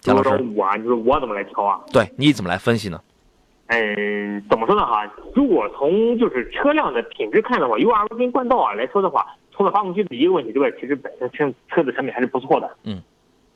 [0.00, 1.80] 贾老师，我啊，你说我怎么来挑啊？
[1.92, 3.00] 对你怎么来分析呢？
[3.66, 5.10] 嗯，怎么说呢哈？
[5.34, 12.70] 如果从就是车辆的品质看的话，URV 跟冠道啊来说的话，除了发动机的一个问题之外，其实本身车车子产品还是不错的。
[12.84, 13.02] 嗯。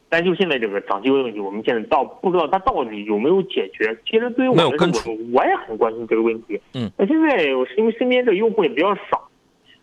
[0.08, 3.94] 但就现在这个涨机油的问题，我们现在到不知道它到底有没有解决。
[4.06, 6.58] 其实对于我来说，我我也很关心这个问题。
[6.72, 6.90] 嗯。
[6.96, 9.28] 那现在我是因为身边这个用户也比较少，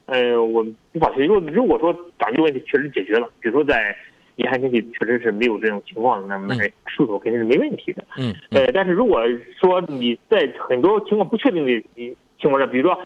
[0.08, 1.28] 呃，我无法确定。
[1.28, 3.96] 如果如果说涨机油问题确实解决了，比如说在
[4.38, 8.06] 严寒天气确实是没有这种情况，那么嗯出手肯定是没问题的。
[8.52, 9.21] 呃，但是如果
[9.60, 11.84] 说你在很多情况不确定的
[12.39, 13.00] 情况下，比如说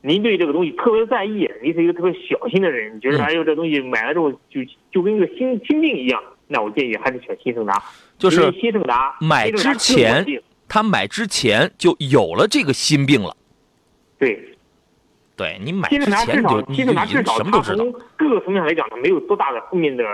[0.00, 7.82] 您对这个东西特别在意，你是一个特别小心的人，你觉得嗯哎呦这东西买了之后就就跟一个新新病一样，那我建议还是选新胜达，
[8.18, 10.24] 就是新胜达买之前
[10.68, 13.36] 他买之前就有了这个心病了。
[14.18, 14.42] 对
[15.36, 16.84] 对你买之前你就你就
[17.34, 17.84] 什么都知道。
[18.16, 20.04] 各个层面来讲呢，没有多大的负面的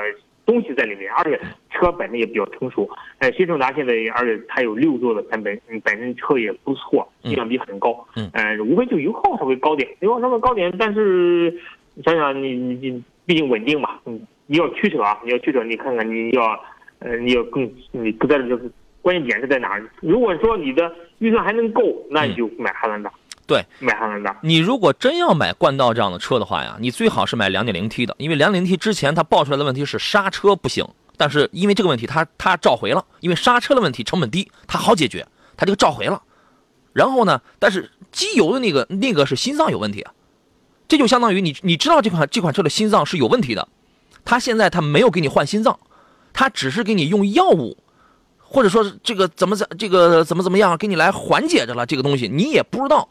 [0.49, 2.89] 东西在里面，而且车本身也比较成熟。
[3.19, 8.03] 呃，新胜达现在而且它有六座的版本，嗯，本身车也不错，性价比很高。
[8.17, 11.55] 嗯呃，无非就油耗稍微高点，油耗稍微高点，但是
[11.93, 16.59] 你想想你你你毕竟稳定嘛，嗯，你要驱车啊，你要驱车，你看看你要
[17.01, 18.71] 呃你要更你不在这就是
[19.03, 19.85] 关键点是在哪儿？
[20.01, 23.13] 如果说你的预算还能够，那你就买汉兰达。
[23.49, 24.39] 对，买汉兰达。
[24.43, 36.23] 你如果真要买冠道这样的车的话呀，你最好是买 2.0T 的，因为 2.0T 之前它爆出来的问题是刹车不行，但是因为这个问题它它召回了，因为刹车的问题成本低，它好解决，它这个召回了。
[36.93, 40.13] 然后呢，但是机油的那个那个是心脏有问题啊，
[40.87, 43.67] 这就相当于你你知道这款这款车的心脏是有问题的，
[44.27, 45.79] 它现在它没有给你换心脏，
[46.35, 47.79] 它只是给你用药物。
[48.51, 53.07] 或者说是这个怎么怎这个怎么怎么样，给你来缓解着了这个东西，你也不知道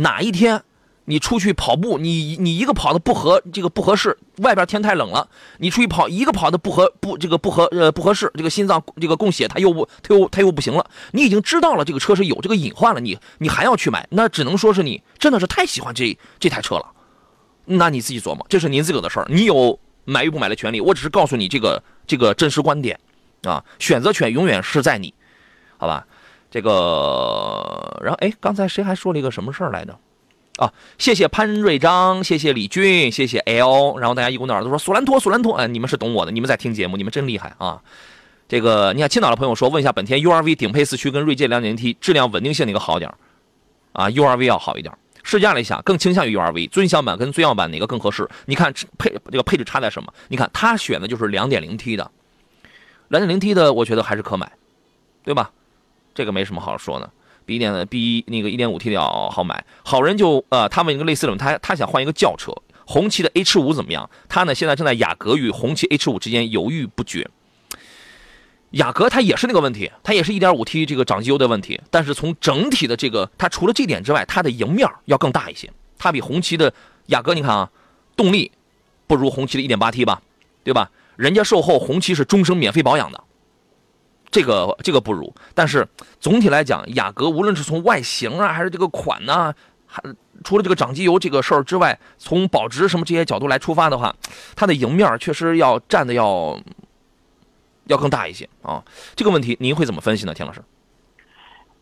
[0.00, 0.62] 哪一天
[1.04, 16.86] 你出去跑步，你你一个跑的不合这个不合适，外边天太冷了，你出去跑一个跑的不合不这个不合呃不合适，这个心脏这个供血它又不它又它又不行了，你已经知道了这个车是有这个隐患了，你你还要去买，那只能说是你真的是太喜欢这这台车了，
[17.64, 22.98] 那你自己琢磨，这是您自个的事儿，你有买与不买的权利，我只是告诉你这个这个真实观点。
[23.42, 25.14] 啊，选择权永远是在你，
[25.78, 26.06] 好吧？
[26.50, 27.69] 这个，
[28.02, 29.98] 然后哎，刚才谁还说了一个什么事儿来着？
[30.56, 37.80] 啊，谢谢潘瑞章，谢谢李军，谢谢 L，然后大家一股脑儿都说索兰托，索兰托，哎，你们是懂我的，你们在听节目，你们真厉害啊！
[38.46, 43.16] 这个，你看青岛的朋友说，问一下本田 URV 顶配四驱跟锐界两点零 T 质量稳定性哪个好点儿？
[43.92, 44.92] 啊，URV 要好一点。
[45.22, 48.28] 试驾了一下，更倾向于 URV，尊享版跟尊耀版哪个更合适？
[48.46, 50.12] 你看配这个配置差在什么？
[50.28, 52.10] 你看他选的就是两点零 T 的。
[53.08, 54.50] 两点零 T 的，我觉得还是可买，
[55.22, 55.50] 对吧？
[56.14, 57.08] 这个没什么好说的，
[57.50, 59.64] 比一点比那个一点五 T 的要好买。
[59.82, 62.52] 好人就呃，他问一个类似的，他他想换一个轿车，
[62.86, 64.08] 红旗的 H 五怎么样？
[64.28, 67.28] 他呢现在正在雅阁与红旗 H 五之间犹豫不决。
[68.70, 75.68] 雅阁它也是那个问题，它也是一点五 T 这个长机油的问题，但是从整体的这个，它除了这点之外，它的赢面要更大一些。
[75.98, 76.72] 它比红旗的
[77.06, 77.68] 雅阁，你看啊，
[78.14, 78.52] 动力
[79.08, 80.22] 不如红旗的一点八 T 吧，
[80.62, 80.88] 对吧？
[81.16, 83.20] 人家售后红旗是终生免费保养的，
[84.30, 85.32] 这个这个不如。
[85.54, 85.86] 但是
[86.18, 89.54] 总体来讲，雅阁无论是从外形啊，还是这个款呢，
[89.86, 90.02] 还
[90.44, 94.14] 除了这个长机油这个事儿之外，从保值什么这些角度来出发的话，
[94.54, 96.58] 它的赢面确实要占的要
[97.86, 98.84] 要更大一些啊。
[99.14, 100.60] 这个问题您会怎么分析呢，田老师？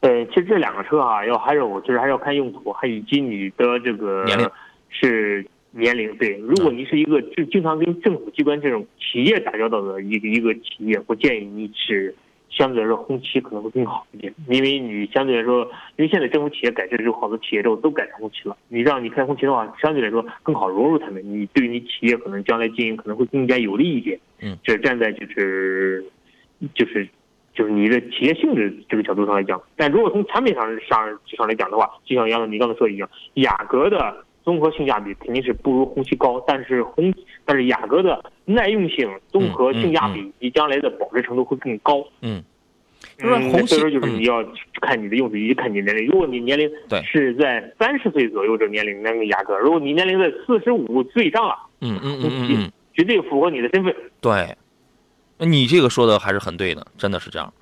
[0.01, 4.51] 呃，其实这两个车啊，要还有就是还要看用途，还以及你的这个年龄
[4.91, 5.47] 是。
[5.71, 12.13] 年龄对，如果你是一个就经常跟政府机关这种企业打交道的一个一个企业，我建议你是
[12.59, 15.63] 相对来说红旗可能会更好一点，因为你相对来说，
[15.97, 24.19] 因为现在政府企业改制之后，好多企业之后都改成红旗了，你让你开红旗的话，相对来说更好融入他们，你对于你企业可能将来经营可能会更加有利一点。
[24.41, 26.05] 嗯，这站在就是
[26.75, 27.09] 就是
[27.55, 34.25] 就是你的企业性质这个角度上来讲，但如果从产品上上上来讲的话，就像杨总你刚才说的一样，雅阁的。
[34.49, 37.13] 综合性价比肯定是不如红旗高，但是红
[37.45, 42.03] 但是雅阁的耐用性、综合性价比以及将来的保值程度会更高。
[42.23, 42.43] 嗯，
[43.19, 44.43] 就是红旗就是你要
[44.81, 46.07] 看你的用途以及看你年龄。
[46.07, 46.67] 如果你年龄
[47.05, 53.95] 是在三十岁左右这年龄，那个雅阁；如果你年龄在四十五岁以上了，嗯嗯嗯嗯，绝对符合你的身份。
[54.23, 54.57] 对，
[55.37, 57.53] 你这个说的还是很对的，真的是这样。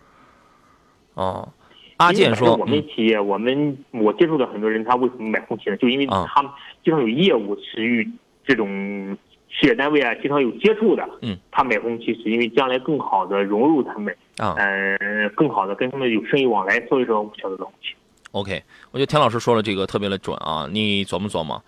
[1.14, 1.49] 哦。
[1.98, 5.76] 阿健说：“我们企业，我们我接触的很多人，他为什么买红旗呢？
[5.78, 6.50] 就因为他们
[6.85, 8.06] 经常有业务是与
[8.44, 9.16] 这种
[9.48, 11.09] 事业单位啊，经常有接触的。
[11.22, 17.94] 嗯，他买红旗是因为将来更好的融入他们啊，嗯，更好的跟他们有生意往来，所以说我选择红旗。
[18.32, 21.62] OK，我觉得田老师说的这个特别的准啊，你琢磨琢磨。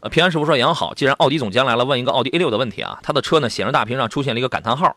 [0.00, 4.96] 呃，平安师傅说杨好，既然奥迪总监来了，问一个奥迪 A 六的问题啊，他的车呢显示大屏上出现了一个感叹号。”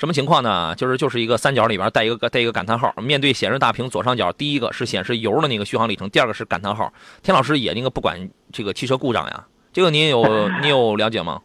[0.00, 0.74] 什么情况呢？
[0.76, 6.90] 就是就是一个三角里边带一个带一个感叹号，面对显示大屏左上角，第一个是显示油的那个续航里程，第二个是感叹号。
[7.22, 11.42] 田老师也那个不管这个汽车故障呀，这个您有您有了解吗？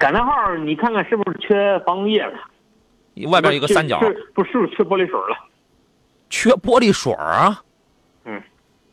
[0.00, 2.32] 感叹号，你看看是不是缺防冻液了？
[3.30, 4.00] 外边一个三角，
[4.34, 5.38] 不是不是缺玻璃水了？
[6.28, 7.62] 缺玻璃水啊？
[8.24, 8.42] 嗯，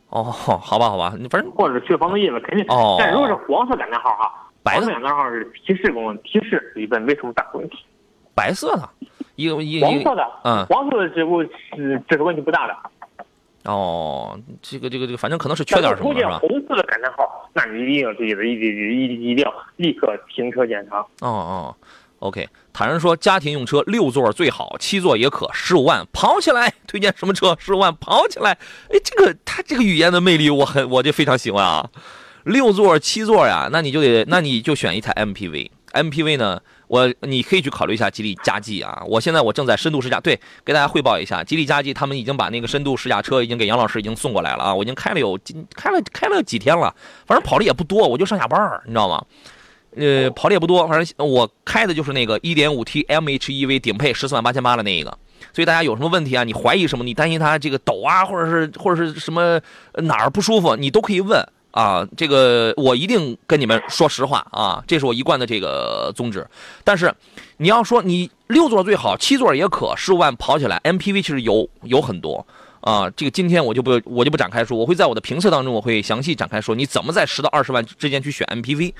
[0.10, 2.64] 哦，好吧好吧，你反正或者缺防冻液了，肯定。
[2.70, 2.98] 哦。
[3.00, 7.80] 但如果是黄色感叹号哈，白色感叹号是提示功能，提示一般没什么大问题。
[8.38, 8.88] 白色的，
[9.36, 11.42] 一个一黄色的，嗯，黄色的植物
[11.76, 12.76] 是这个问题不大的。
[13.64, 16.38] 哦，这个这个这个，反正可能是缺点什么，是吧？
[16.38, 21.00] 红色的感叹号，那你一定要注意的，一定一一定要立刻停车检查。
[21.00, 21.76] 哦哦
[22.20, 22.48] ，OK。
[22.72, 26.72] 坦然说，家庭用车六座最好，七座也可，十五万跑起来。
[26.88, 27.58] 推荐什么车？
[27.60, 28.52] 十五万跑起来。
[28.92, 31.90] 哎，这个他这个语言的魅力，我很我就非常喜欢啊。
[32.44, 36.62] 六座七座呀，那你就得那你就选一台 MPV，MPV 呢？
[36.88, 39.04] 我你可以去考虑一下吉利嘉际啊！
[39.06, 44.74] 我现在我正在深度试驾，对，给大家汇报一下，吉利嘉际他们已经把那个深度试驾车已经给杨老师已经送过来了啊！
[44.74, 45.38] 我已经开了有
[45.76, 46.94] 开了开了几天了，
[47.26, 49.24] 反正跑的也不多，我就上下班，你知道吗？
[49.96, 55.10] 呃，跑的也不多，反正我开的就是那个 1.5T MHEV 顶配十四万八千八的那一个，
[55.54, 59.60] 所以大家有什么问题啊，你怀疑什么，你担心它这个抖啊，或者是或者是什么
[59.96, 61.44] 哪儿不舒服，你都可以问
[61.78, 62.08] 啊。
[62.18, 66.46] 这个我一定跟你们说实话啊，这是我一贯的这个宗旨。
[66.84, 67.14] 但是
[67.58, 72.46] 你要说你六座最好，七座也可，十五万跑起来，MPV 其实有有很多。
[72.82, 78.94] 啊，这个今天我就不我就不展开说，我会在我的评测当中我会详细展开说，你怎么在十到二十万之间去选 MPV，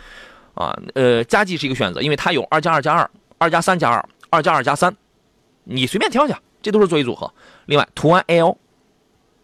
[0.56, 4.94] 啊，呃，加计是一个选择，因为它有二加二加二、二加三加二、二加二加三，
[5.64, 7.32] 你随便挑去，这都是座椅组合。
[7.68, 8.58] 另外，途安 L，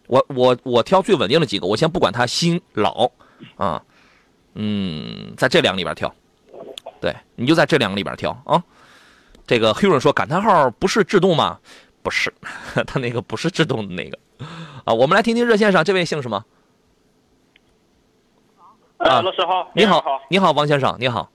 [0.08, 3.10] 我我我挑最稳定的几个，我先不管它新老，
[3.56, 3.82] 啊，
[4.54, 6.12] 嗯，在这两个里边挑，
[7.00, 8.62] 对，你就在这两个里边挑啊。
[9.46, 11.58] 这个黑人说感叹号不是制动吗？
[12.02, 12.32] 不是，
[12.86, 14.18] 他那个不是制动的那个。
[14.84, 16.44] 啊，我们来听听热线上这位姓什么？
[18.98, 21.30] 啊，老师好，你好，你好，王先生，你好。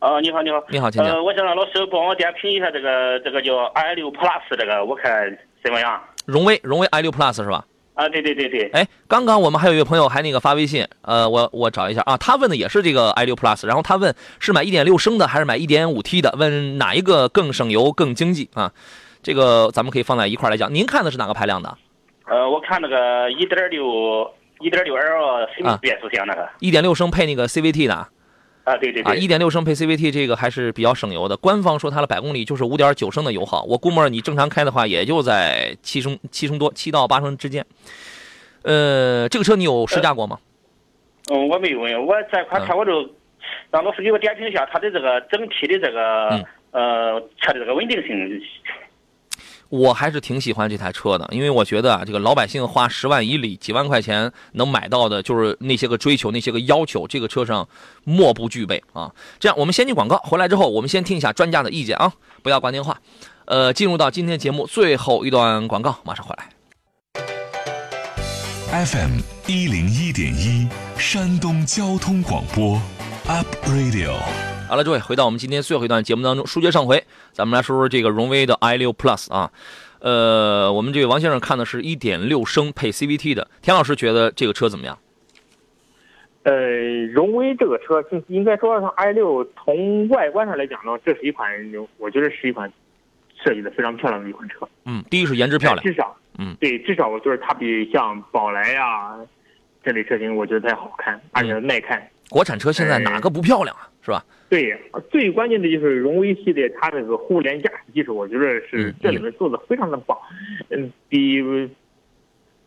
[0.00, 1.14] 啊，你好，你好，你好，请讲。
[1.14, 6.02] 呃，我想让老师帮我点评一下这个这个叫 i 六 plus 这个，我看怎么样？
[6.26, 7.64] 荣威，荣威 i 六 plus 是吧？
[7.94, 8.68] 啊，对对对对。
[8.72, 16.34] 哎，刚刚我们还有一位朋友还那个发微信，呃，我我找一下啊，他问的也是这个 i 六 plus，然后他问是买一点六升的还是买一点五 T 的？
[16.36, 18.72] 问哪一个更省油更经济啊？
[19.22, 20.74] 这个咱们可以放在一块来讲。
[20.74, 21.76] 您看的是哪个排量的？
[22.26, 24.28] 呃，我看那个一点六
[24.60, 28.08] 一点六 L 变速箱那个，一点六升配那个 CVT 的。
[28.64, 29.12] 啊，对对对。
[29.12, 31.36] 啊，一点六升配 CVT 这个还是比较省油的。
[31.36, 37.64] 官方说它的百公里就是五点九升的油耗，我估摸着你正常开的话，也就在七升七升多，七到八升之间。
[38.62, 40.38] 呃，这个车你有试驾过吗？
[41.30, 43.08] 嗯，我没有，我这款车我就
[43.70, 48.42] 让老师给我点评一下它的这个整体的这个呃车的这个稳定性。
[49.74, 57.68] 我还是挺喜欢这台车的，因为我觉得啊，这个老百姓花十万以里、几万块钱能买到的，就是那些个追求、那些个要求，这个车上
[58.04, 59.12] 莫不具备啊。
[59.40, 62.12] 这样，我们先进广告，回来之后，我们先听一下专家的意见啊，
[62.44, 63.00] 不要挂电话。
[63.46, 66.48] 呃，进入到今天节目最后一段广告，马上回来。
[68.86, 72.80] FM 一零一点一，山东交通广播
[73.26, 74.53] ，Up Radio。
[74.74, 79.52] 好了，诸位，回到我们今天最后一段节目当中，书接上回，咱们来说说这个荣威的 i 六 Plus 啊。
[80.00, 84.98] 呃，我们这位王先生看的是一点六升配 CVT 的，田老师觉得这个车怎么样？
[86.42, 91.48] 呃，荣威这个车，应该说上 i 六从外观上来讲呢，这是一款，
[91.98, 92.68] 我觉得是一款
[93.44, 94.68] 设计的非常漂亮的一款车。
[94.86, 99.14] 嗯，第一是颜值漂亮，至少，嗯，对，至少我觉得它比像宝来呀
[99.84, 102.04] 这类车型，我觉得它好看，而且耐看。
[102.28, 103.88] 国产车现在哪个不漂亮啊？
[104.02, 104.24] 是吧？
[104.54, 104.78] 对，
[105.10, 110.16] 最关键的就是荣威系列，它这个互联驾驶技术，我觉得是这里面做的非常的棒，
[110.70, 111.42] 嗯，比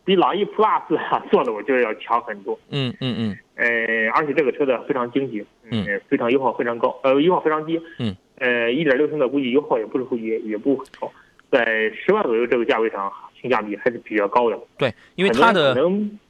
[0.04, 2.58] 比朗逸 Plus 啊做的我觉得要强很多。
[2.70, 3.38] 嗯嗯嗯。
[3.54, 7.80] 呃，而且这个车的非常经济，嗯，非常油耗非常高，呃，油耗非常低。
[7.98, 8.14] 嗯。
[8.36, 11.10] 呃，一点六升的估计油耗也不是会也也不很高，
[11.50, 14.60] 在十万左右这个价位上，性价比还是比较高的。
[14.76, 15.74] 对，因为它的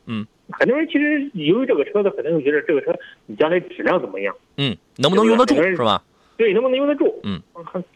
[0.07, 0.25] 嗯。
[0.51, 4.33] 很多人其实由于这个车子，可能会觉得这个车你将来质量怎么样？
[4.59, 6.03] 嗯，能不能用得住是吧？
[6.37, 7.19] 对，能不能用得住？
[7.25, 7.41] 嗯，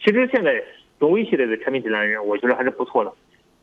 [0.02, 0.62] 其实现在
[0.98, 3.12] 荣威系列的产品质量，我觉得还是不错的。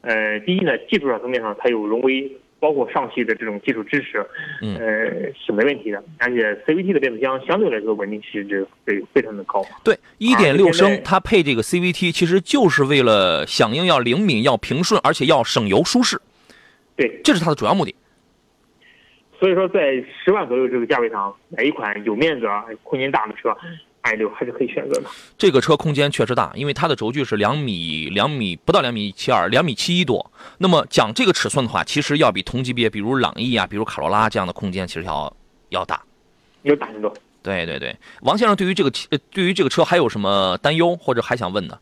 [0.02, 4.20] 呃，第一呢，技术上层面上它有荣威，包括上汽的这种技术支持，
[4.62, 6.02] 呃，是没问题的。
[6.20, 9.62] 而且 CVT 的变速箱相对来说稳定性是非非常的高。
[9.84, 16.18] 对，一点六升它配这个 CVT，其实就是为了响应要灵敏、要平顺，而且要省油舒适。
[16.96, 17.96] 对，这是它的主要目的。
[19.40, 22.46] 所以说，在十万左右这个价位上买一款有面子、
[22.84, 23.56] 空间大的车
[24.02, 25.10] ，i 六还是可以选择的。
[25.38, 30.30] 这个车空间确实大，因为它的轴距是两米两米不到两米七二，两米七一多。
[30.58, 35.34] 那么讲这个尺寸的话，其实要比同级别，比如朗逸啊，比如卡罗拉这样的空间，其实要
[35.70, 36.04] 要大，
[36.64, 37.14] 要大很多。
[37.42, 41.80] 对对对，王先生对于这个呃对于这个车还有什么担忧或者还想问的？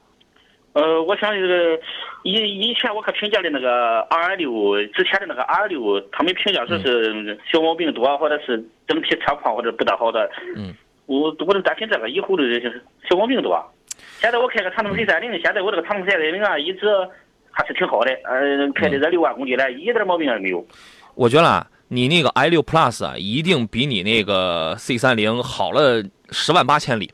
[0.78, 1.80] 呃，我想这个
[2.22, 10.30] 以以前我可评价的那个 R 六之前的那个 R 六，他们评价说是小毛病多，或者是整体车况或者不大好的。
[10.56, 10.72] 嗯，
[11.08, 12.44] 我我就担心这个以后的
[13.10, 13.60] 小毛病多。
[14.20, 16.86] 现在我开个长城 C 三零，现在我这个长城 C 三零啊，一直
[17.50, 20.64] 还是挺好的，呃，开的这六万公里了，一点毛病也没有。
[21.16, 27.10] 我觉得啊，你那个 i 六 Plus 啊，一定比你那个 C 三零好了十万八千里。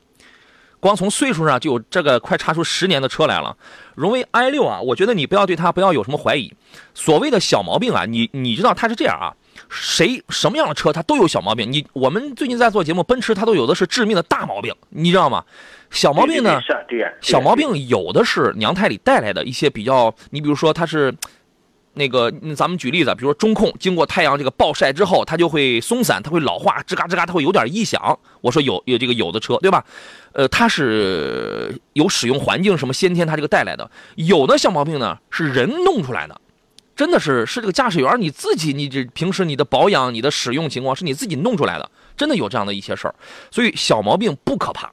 [0.83, 3.55] 光从岁数上就有这个快差出十年的车来了，
[3.95, 6.53] 荣威 i 六啊，我觉得你不要对它不要有什么怀疑。
[6.93, 9.31] 所谓的小毛病啊，你你知道它是这样啊，
[9.69, 11.71] 谁什么样的车它都有小毛病。
[11.71, 15.41] 你我们最近在做节目，奔驰它都有的是致命的大毛病，你知道吗？
[15.89, 16.59] 小毛病呢，
[17.21, 21.15] 小毛病有的是娘胎里带来的一些比较，你比如说它是
[21.93, 28.19] 那个咱们举例子，比如说中控经过太阳这个暴晒之后，它就会松散，它会老化，吱嘎吱嘎，它会有点异响。
[28.41, 29.85] 我说有有这个有的车对吧？
[30.33, 36.41] 呃，它是有使用环境什么先天它这个带来的，有的小毛病呢是人弄出来的。
[36.95, 43.15] 真的是是这个驾驶员你自己，你这平时你的保养、你的使用情况是你自己弄出来的，真的有这样的一些事儿。
[43.49, 44.91] 所以小毛病不可怕，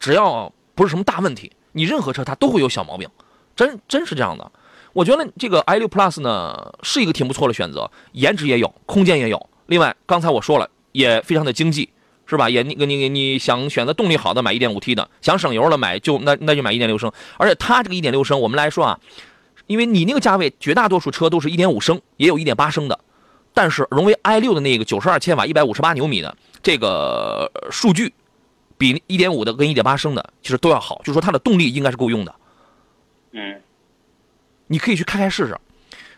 [0.00, 3.06] 只要不是什么大问题，你任何车它都会有小毛病，
[3.54, 4.50] 真真是这样的。
[4.94, 9.50] 我觉得这个 i 六 Plus 呢是一个挺不错的选择，颜值也有，空间也有。
[9.66, 11.90] 另外刚才我说了，也非常的经济，
[12.24, 12.48] 是吧？
[12.48, 17.12] 也那个你你想选择动力好的买 1.5T 的，想省油了买就那那就买1.6升。
[17.36, 18.98] 而且它这个1.6升，我们来说啊。
[19.66, 23.00] 因为你那个价位，绝大多数车都是一点五升，也有一点八升的，
[23.54, 28.12] 但是荣威 i 六的那个九十二千瓦、一百五十八牛米的这个数据，
[28.76, 32.34] 比一点五的跟一点八升的其实都要好，就是说它的动力应该是够用的。
[33.32, 33.58] 嗯，
[34.74, 35.56] 你可以去开开试试。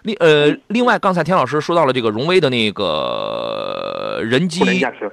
[0.05, 4.63] 另呃，另外刚才田老师说到了这个荣威的那个人机，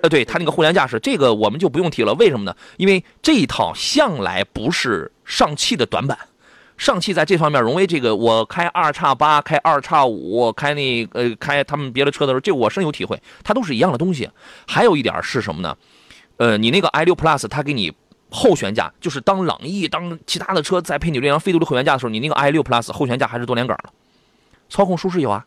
[0.02, 2.14] 呃，对它那个互联驾驶，这个我们就不用提了。
[2.14, 2.56] 为什么呢？
[2.78, 6.18] 因为这一套向来不是上汽的短板。
[6.78, 14.30] 上汽在这方面，荣威这个，我开二叉八、开二叉五、开那呃开他们别的车的时候，这我深有体会，它都是一样的东西。
[14.66, 15.76] 还有一点是什么呢？
[16.38, 17.92] 呃，你那个 i 六 plus，它给你
[18.34, 23.90] 后悬架，就是当朗逸、当其他的车再配你这辆飞度的后悬架的时候，你那个 i 六 plus 后悬架还是多连杆的，
[24.70, 25.46] 操控舒适有啊。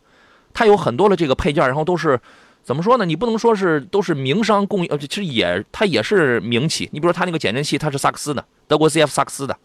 [0.55, 2.18] 它有很多的这个配件，然后都是
[2.62, 3.05] 怎么说呢？
[3.05, 6.89] 你不能说是都是名商供应，呃，其实也它也是名企。
[6.93, 9.57] 你比如说它那个减震器，它是萨克斯的，德国 CF 萨克斯的。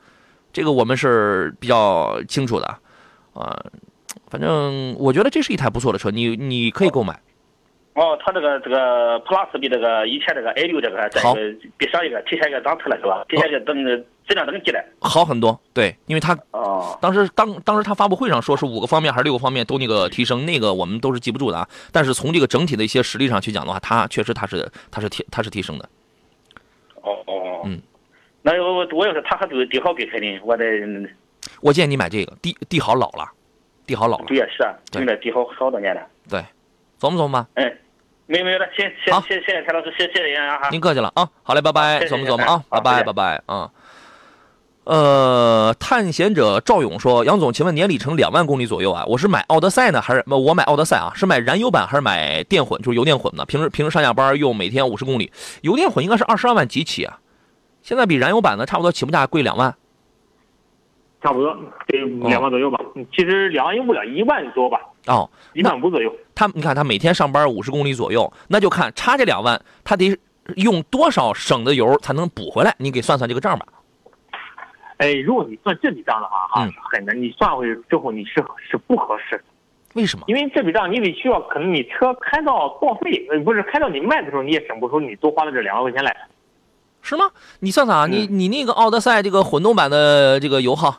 [0.51, 2.65] 这个我们是比较清楚的，
[3.33, 3.57] 啊，
[4.29, 7.17] 反正我觉得这是一台不错的车，你你可以购买。
[7.93, 11.33] 哦，它这个这个 Plus 比这个以前这个 A 六这个这个
[11.77, 13.25] 比上一个提前一个档次了是吧？
[13.27, 14.81] 提前一个等质量等级了。
[15.01, 21.67] 好很多，对，因为它哦，当时当当时他发布会上说是五个方面还是六个方面都那个提升，那个我们都是记不住的啊。
[21.91, 25.89] 但是从这个整体的一些实力上去讲的话，它确实它是它是提它是提升的。
[27.01, 27.81] 哦哦，嗯。
[28.43, 30.65] 那我我我要是他还是帝豪给肯定我得，
[31.61, 33.29] 我建议你买这个帝帝豪老了，
[33.85, 34.25] 帝豪老了。
[34.25, 36.01] 对呀，是啊，用了帝豪好多年了。
[36.27, 36.43] 对，
[37.01, 37.47] 琢磨琢磨吧。
[37.55, 37.77] 嗯，
[38.27, 43.71] 没没有了，谢谢谢谢谢田老师，谢谢您啊您客气了啊，好嘞，拜拜，琢磨琢磨啊，拜拜拜拜啊。
[44.83, 49.03] 呃，探险者赵勇说：“杨总，请问年里程两万公里左右啊？
[49.07, 51.11] 我是买奥德赛呢，还是我买奥德赛啊？
[51.15, 52.79] 是买燃油版还是买电混？
[52.81, 53.45] 就是油电混呢？
[53.45, 55.31] 平时平时上下班用，每天五十公里，
[55.61, 57.19] 油电混应该是二十二万几起啊。”
[57.81, 59.75] 现在比燃油版的差不多起步价贵两万，
[61.23, 61.55] 差不多
[61.87, 61.97] 得
[62.27, 62.79] 两万左右吧。
[63.11, 64.79] 其实两万用不了一万多吧。
[65.07, 66.13] 哦，一万五左右。
[66.35, 70.17] 他你看他每天上班五十公里左右，那就看差这两万，他得
[70.55, 72.73] 用多少省的油才能补回来？
[72.77, 73.65] 你给算算这个账吧。
[74.97, 77.19] 哎，如果你算这笔账的话，哈，很难。
[77.19, 79.43] 你算回去之后，你是是不合适。
[79.93, 80.25] 为什么？
[80.27, 86.15] 因为这笔账你得需要，可能你车开到报废，不是开到你卖的时候，你也省不出你多花的这两万块钱来。
[87.01, 87.31] 是吗？
[87.59, 90.97] 你算算啊，你你那个奥德赛这个混动版的这个油耗，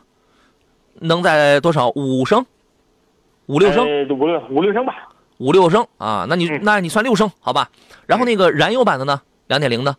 [0.99, 1.89] 能在多少？
[1.95, 2.45] 五升？
[3.47, 3.83] 五六升？
[4.09, 5.09] 五六五六升吧。
[5.39, 7.69] 五六升啊，那你那你算六升好吧？
[8.05, 9.21] 然后那个燃油版的呢？
[9.47, 9.93] 两点零的？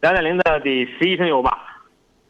[0.00, 1.56] 两点零的得十一升油吧？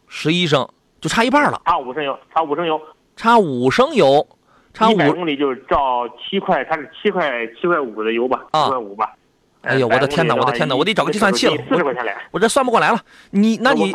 [0.07, 0.67] 十一升
[1.01, 1.59] 就差一半了。
[1.65, 2.79] 差五升油，差五升油，
[3.15, 4.27] 差五升油，
[4.73, 8.45] 差五公里就是照七块，它是七块七块五的油吧？
[8.51, 9.13] 七块五吧。
[9.61, 11.55] 哎呦，我的天哪，我的天哪，我得找个计算器了。
[11.67, 12.99] 四十块钱来，我这算不过来了。
[13.31, 13.91] 你那你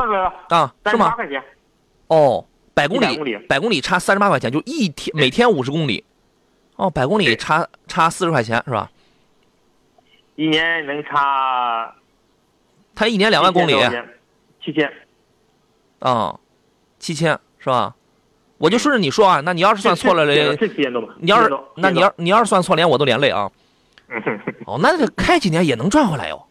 [0.48, 0.74] 啊？
[0.86, 1.14] 是吗？
[2.08, 2.44] 哦，
[2.74, 6.04] 百公里，百公里差三十八块钱，就一天每天五十公里。
[6.80, 8.90] 哦，百公里差差四十块钱是吧？
[10.36, 11.94] 一年能差？
[12.94, 13.74] 他一年两万公里，
[14.64, 14.90] 七千。
[15.98, 16.40] 啊，
[16.98, 17.94] 七千是吧？
[18.56, 20.56] 我就顺着你说啊，那你要是算错了嘞，
[21.18, 23.50] 你要是那你要你要是算错连我都连累啊。
[24.64, 26.46] 哦，那这开几年也能赚回来哟。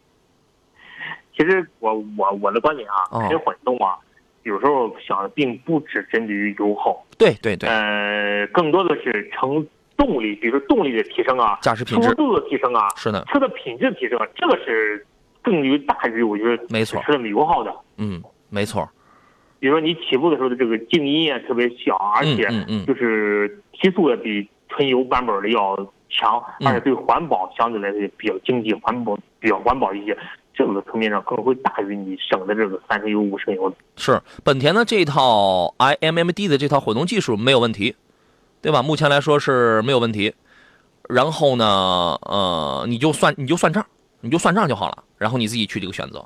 [1.36, 3.98] 其实我我我的观点啊，开混动啊，
[4.44, 7.04] 有时候想的并不只针对于油耗。
[7.18, 7.68] 对对对。
[7.68, 9.66] 呃，更多的是成
[10.00, 15.06] 动力，比如说动力的提升啊，驾驶品质、速度的提升啊，是的，车的品质提升，这个是
[15.42, 17.74] 更于大于我觉得没错，车的油耗的。
[17.98, 18.88] 嗯，没错。
[19.58, 22.48] 比如说你起步的时候的这个静音啊特别小，而且
[22.86, 25.76] 就是提速也比纯油版本的要。
[26.12, 30.18] 强，而且对环保相对来说也比较经济，环保比较环保一些，
[30.52, 33.72] 这个层面上可能会大于你省的这个三升油、五升油。
[33.94, 37.94] 是本田的这套 iMMD 的这套混动技术没有问题，
[38.62, 38.82] 对吧？
[38.82, 40.34] 目前来说是没有问题。
[41.08, 41.64] 然后呢，
[42.22, 43.84] 呃，你就算你就算账，
[44.20, 45.02] 你就算账就好了。
[45.18, 46.24] 然后你自己去这个选择。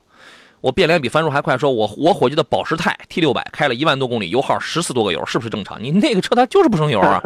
[0.60, 5.82] 我变脸比翻书还快，说我我伙计的保时泰 T 六百开了一万多公里，油耗十四多个油，是不是正常？
[5.82, 7.22] 你那个车它就是不省油啊。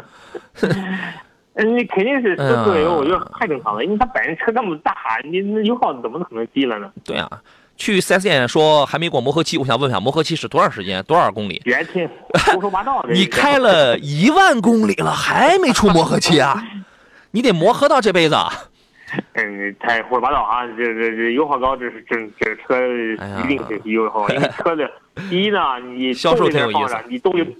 [1.55, 4.95] 嗯，你肯定是哎呀车车油，我觉得太正常了，因为它本身车那么大，
[5.25, 6.91] 你那油耗怎么可能低了呢？
[7.05, 7.29] 对啊，
[7.79, 11.63] 去四 S 店说还没过磨合期，我想问一下，磨合期是多长时间，多少公里？
[11.65, 12.07] 别听
[12.53, 13.13] 胡说八道的。
[13.15, 16.63] 你开了一万公里了，还没出磨合期啊？
[17.31, 18.53] 你得磨合到这辈子啊。
[19.33, 20.67] 嗯，太胡说八道啊！
[20.67, 22.87] 这这这油耗高，这是这这车
[23.43, 24.91] 一定是油耗，因为车的
[25.31, 25.59] 第一呢，
[25.97, 27.57] 你 销售挺有意思你动力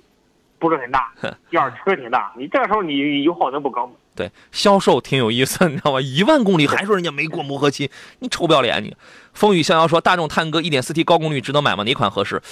[0.59, 1.01] 不是很大；
[1.49, 3.93] 第二车挺大，你这个时候你油耗能不高吗？
[4.15, 6.01] 对，销售挺有意思，你知道吗？
[6.03, 8.95] 一万公里还说人家没过磨合期，你臭不要脸你！
[9.39, 11.85] 风雨逍遥说，大众探歌 1.4T 高功率值得买吗？
[11.85, 12.43] 哪款合适？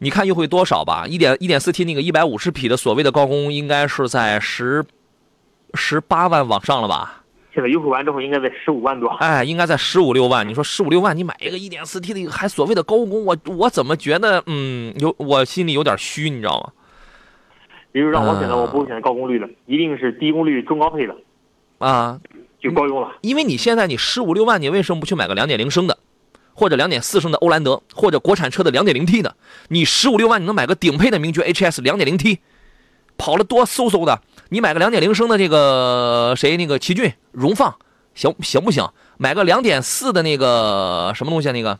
[0.00, 1.06] 你看优惠多少吧？
[1.08, 4.84] 一点一点四 T 那个一百五十匹的所谓的高功，应该是在十
[5.72, 7.22] 十八万往上了吧？
[7.54, 9.08] 现在优惠完之后应该在十五万多。
[9.20, 10.46] 哎，应该在十五六万。
[10.46, 16.72] 你说十五六万，你买一个一点四 T 的还所谓的高功，我我怎么觉得嗯有我心里有点虚，你知道吗？
[17.90, 21.16] 比如让我选择，啊我不会选择高功率的，一定是低功率中高配的，
[21.78, 22.20] 啊，
[22.60, 23.12] 就够用了。
[23.22, 25.98] 因为你现在你十五六万，你为什么不去买个两点零升的，
[26.52, 29.34] 或者两点四升的欧蓝德，或者国产车的两点零 T 的？
[29.68, 32.40] 你十五六万你能买个顶配的名爵 HS 两点零 T，
[33.16, 34.20] 跑了多嗖嗖的。
[34.50, 37.76] 你买个两点零升的这个谁那个奇骏荣放
[38.14, 38.88] 行行不行？
[39.16, 41.52] 买个两点四的那个什么东西啊？
[41.52, 41.78] 那个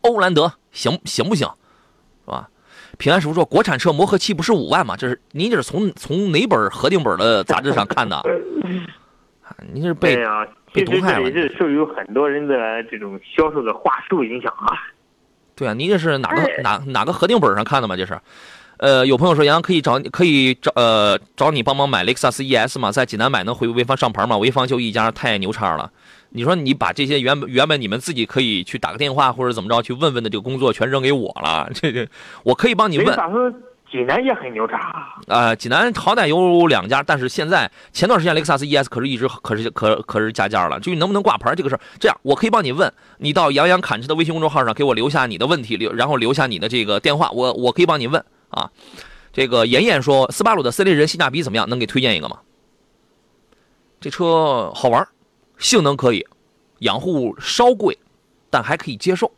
[0.00, 1.46] 欧蓝德行行不行？
[2.24, 2.48] 是吧？
[2.98, 4.96] 平安师傅说，国产车磨合期不是五万吗？
[4.96, 8.22] 这是您这是从从哪本核定本的杂志上看的？
[9.52, 14.76] 啊您这是被啊，被毒害了这里是受有很多人的这种销售的话术影响啊。
[15.54, 17.96] 对啊，您这是哪个哎哪哪个核定本上看的吗？
[17.96, 18.18] 这是，
[18.78, 22.90] 呃，有朋友说杨洋可以找可以找呃找你帮忙买雷克萨斯 ES 吗？
[22.90, 24.36] 在济南买能回潍坊上牌吗？
[24.36, 25.92] 潍坊就一家，太牛叉了。
[26.30, 32.08] 你说你把这些原本原本你们自己可以去打个电话或者怎么着去问问的这个工作全扔给我了，这这
[32.42, 33.54] 我可以帮你问雷克萨斯
[33.92, 40.80] 济南也很牛叉，啊、济南好歹有两家，但是现在前段时间雷克萨斯 ES 可是一直可是可可是加价了。
[40.80, 48.70] 至于能不能挂牌这个事儿，这样我可以帮你问，你到杨洋侃车的微信公众号上给我留下你的问题，留然后留下你的这个电话，我我可以帮你问啊。
[49.30, 51.68] 这个妍妍说，斯巴鲁的森林人性价比怎么样？
[51.68, 52.38] 能给推荐一个吗？
[54.00, 55.06] 这车好玩，
[55.58, 56.26] 性能可以，
[56.78, 57.98] 养护稍贵，
[58.48, 59.30] 但还可以接受。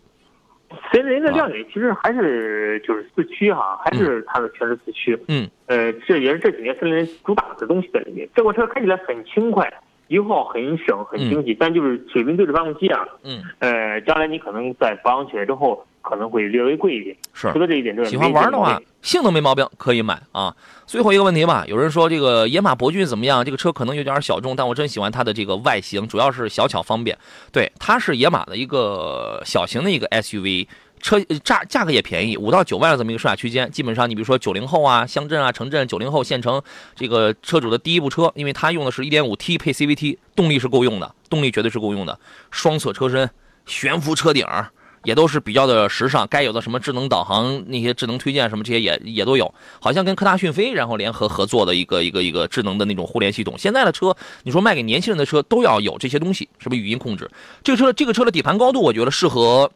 [0.93, 5.19] 森林的亮点其实还是就是四驱哈，还是它的全是四驱。
[5.29, 8.29] 嗯，呃，这也是这几年森林主打的东西在里面。
[8.35, 9.73] 这款车开起来很轻快，
[10.09, 17.17] 油耗很省，很经济，但就是水平对置发动机啊，嗯，呃，将来你可能在保养起来之后可能会略微贵一点。
[17.33, 20.55] 是除了这一点之外，喜欢玩的话性能没毛病，可以买啊。
[20.87, 23.45] 最后一个问题吧，有人说这个野马博骏怎么样？
[23.45, 27.19] 这个车可能有点小众，但我真喜欢它的这个外形，主要是小巧方便。
[27.51, 30.69] 对，它是野马的一个小型的一个 SUV。
[31.01, 36.63] 车呃价价格也便宜，五到九万的这么一个售价区间，基本上你比如说九零后啊、乡镇啊、城镇、九零后县城，
[36.97, 42.19] 这个车主的第一部车，因为它用的是一点五 T 配 CVT，动力是够用的，动力绝对是够用的，
[42.51, 43.29] 双侧车身、
[43.67, 44.71] 悬浮车顶儿，
[45.05, 53.55] 也都是比较的时尚，该有的什么智能导航、那些智能推荐什么这些也也都有，好像跟科大讯飞然后联合合作的一个一个一个智能的那种互联系统。
[53.57, 57.31] 现在的车，你说卖给年轻人的车都要有这些东西，是不是语音控制？
[57.63, 59.71] 这个车这个车的底盘高度，我觉得适合。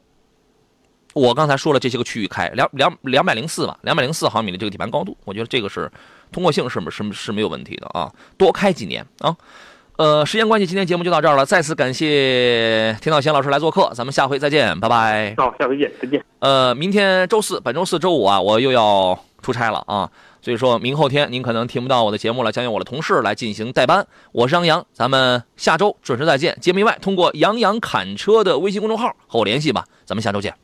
[1.14, 5.91] 我刚才说了这些个区域开两两两百零四吧，两百零四毫米的这个底盘高度，我觉得这个是
[6.31, 9.37] 通过性是是是没有问题的啊，多开几年啊。
[9.99, 11.44] 呃，时间关系，今天节目就到这儿了。
[11.44, 15.34] 再次感谢田道贤老师来做客，咱们下回再见，拜拜。
[15.36, 16.24] 好，下回见，再见。
[16.38, 20.09] 呃，明天周四，本周四周五啊，我又要出差了啊，
[20.40, 24.07] 所以说明后天您可能听不到我的节目了，将由我的同事来进行代班。
[24.30, 26.57] 我是杨洋，咱们下周准时再见。
[26.61, 30.55] 节目以外，通过杨洋侃车的微信公众号和我联系吧，咱们下周见。